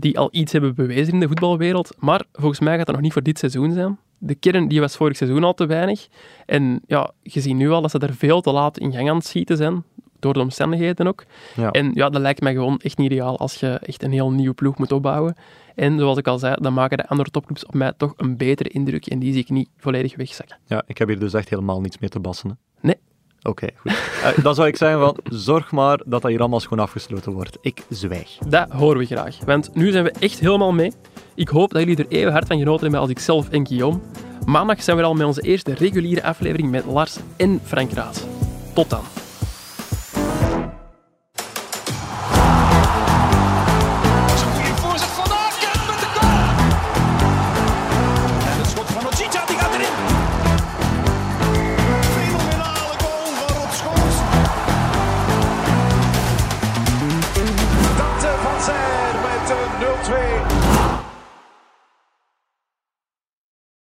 die 0.00 0.18
al 0.18 0.28
iets 0.30 0.52
hebben 0.52 0.74
bewezen 0.74 1.12
in 1.12 1.20
de 1.20 1.26
voetbalwereld. 1.26 1.96
Maar 1.98 2.24
volgens 2.32 2.60
mij 2.60 2.76
gaat 2.76 2.86
dat 2.86 2.94
nog 2.94 3.04
niet 3.04 3.12
voor 3.12 3.22
dit 3.22 3.38
seizoen 3.38 3.72
zijn. 3.72 3.98
De 4.18 4.34
kern 4.34 4.68
die 4.68 4.80
was 4.80 4.96
vorig 4.96 5.16
seizoen 5.16 5.44
al 5.44 5.54
te 5.54 5.66
weinig. 5.66 6.08
En 6.46 6.80
ja, 6.86 7.10
je 7.22 7.40
ziet 7.40 7.54
nu 7.54 7.70
al 7.70 7.80
dat 7.80 7.90
ze 7.90 7.98
er 7.98 8.14
veel 8.14 8.40
te 8.40 8.52
laat 8.52 8.78
in 8.78 8.92
gang 8.92 9.08
aan 9.10 9.16
het 9.16 9.26
schieten 9.26 9.56
zijn. 9.56 9.84
Door 10.18 10.32
de 10.32 10.40
omstandigheden 10.40 11.06
ook. 11.06 11.24
Ja. 11.56 11.70
En 11.70 11.90
ja, 11.94 12.08
dat 12.10 12.20
lijkt 12.20 12.40
mij 12.40 12.52
gewoon 12.52 12.78
echt 12.78 12.98
niet 12.98 13.10
ideaal 13.10 13.38
als 13.38 13.54
je 13.54 13.68
echt 13.68 14.02
een 14.02 14.12
heel 14.12 14.30
nieuwe 14.30 14.54
ploeg 14.54 14.78
moet 14.78 14.92
opbouwen. 14.92 15.34
En 15.74 15.98
zoals 15.98 16.18
ik 16.18 16.26
al 16.26 16.38
zei, 16.38 16.56
dan 16.60 16.74
maken 16.74 16.96
de 16.96 17.08
andere 17.08 17.30
topclubs 17.30 17.66
op 17.66 17.74
mij 17.74 17.92
toch 17.96 18.14
een 18.16 18.36
betere 18.36 18.68
indruk. 18.68 19.06
En 19.06 19.18
die 19.18 19.32
zie 19.32 19.42
ik 19.42 19.50
niet 19.50 19.68
volledig 19.76 20.16
wegzakken. 20.16 20.56
Ja, 20.66 20.82
ik 20.86 20.98
heb 20.98 21.08
hier 21.08 21.18
dus 21.18 21.34
echt 21.34 21.48
helemaal 21.48 21.80
niets 21.80 21.98
meer 21.98 22.10
te 22.10 22.20
bassen. 22.20 22.48
hè. 22.48 22.54
Oké, 23.42 23.66
goed. 23.76 23.92
Eh, 24.22 24.44
dan 24.44 24.54
zou 24.54 24.68
ik 24.68 24.76
zeggen 24.76 25.00
van, 25.00 25.16
zorg 25.24 25.72
maar 25.72 25.96
dat 26.06 26.22
dat 26.22 26.30
hier 26.30 26.40
allemaal 26.40 26.60
schoon 26.60 26.78
afgesloten 26.78 27.32
wordt. 27.32 27.58
Ik 27.60 27.82
zwijg. 27.88 28.38
Dat 28.48 28.70
horen 28.70 28.98
we 28.98 29.06
graag. 29.06 29.38
Want 29.44 29.74
nu 29.74 29.90
zijn 29.90 30.04
we 30.04 30.10
echt 30.10 30.40
helemaal 30.40 30.72
mee. 30.72 30.92
Ik 31.34 31.48
hoop 31.48 31.70
dat 31.72 31.82
jullie 31.82 31.96
er 31.96 32.08
even 32.08 32.32
hard 32.32 32.46
van 32.46 32.58
genoten 32.58 32.82
hebben 32.82 33.00
als 33.00 33.10
ik 33.10 33.18
zelf 33.18 33.48
en 33.48 33.66
Guillaume. 33.66 33.98
Maandag 34.44 34.82
zijn 34.82 34.96
we 34.96 35.02
al 35.02 35.14
met 35.14 35.26
onze 35.26 35.42
eerste 35.42 35.74
reguliere 35.74 36.22
aflevering 36.22 36.70
met 36.70 36.84
Lars 36.84 37.16
en 37.36 37.60
Frank 37.64 37.92
Raas. 37.92 38.24
Tot 38.74 38.90
dan. 38.90 39.27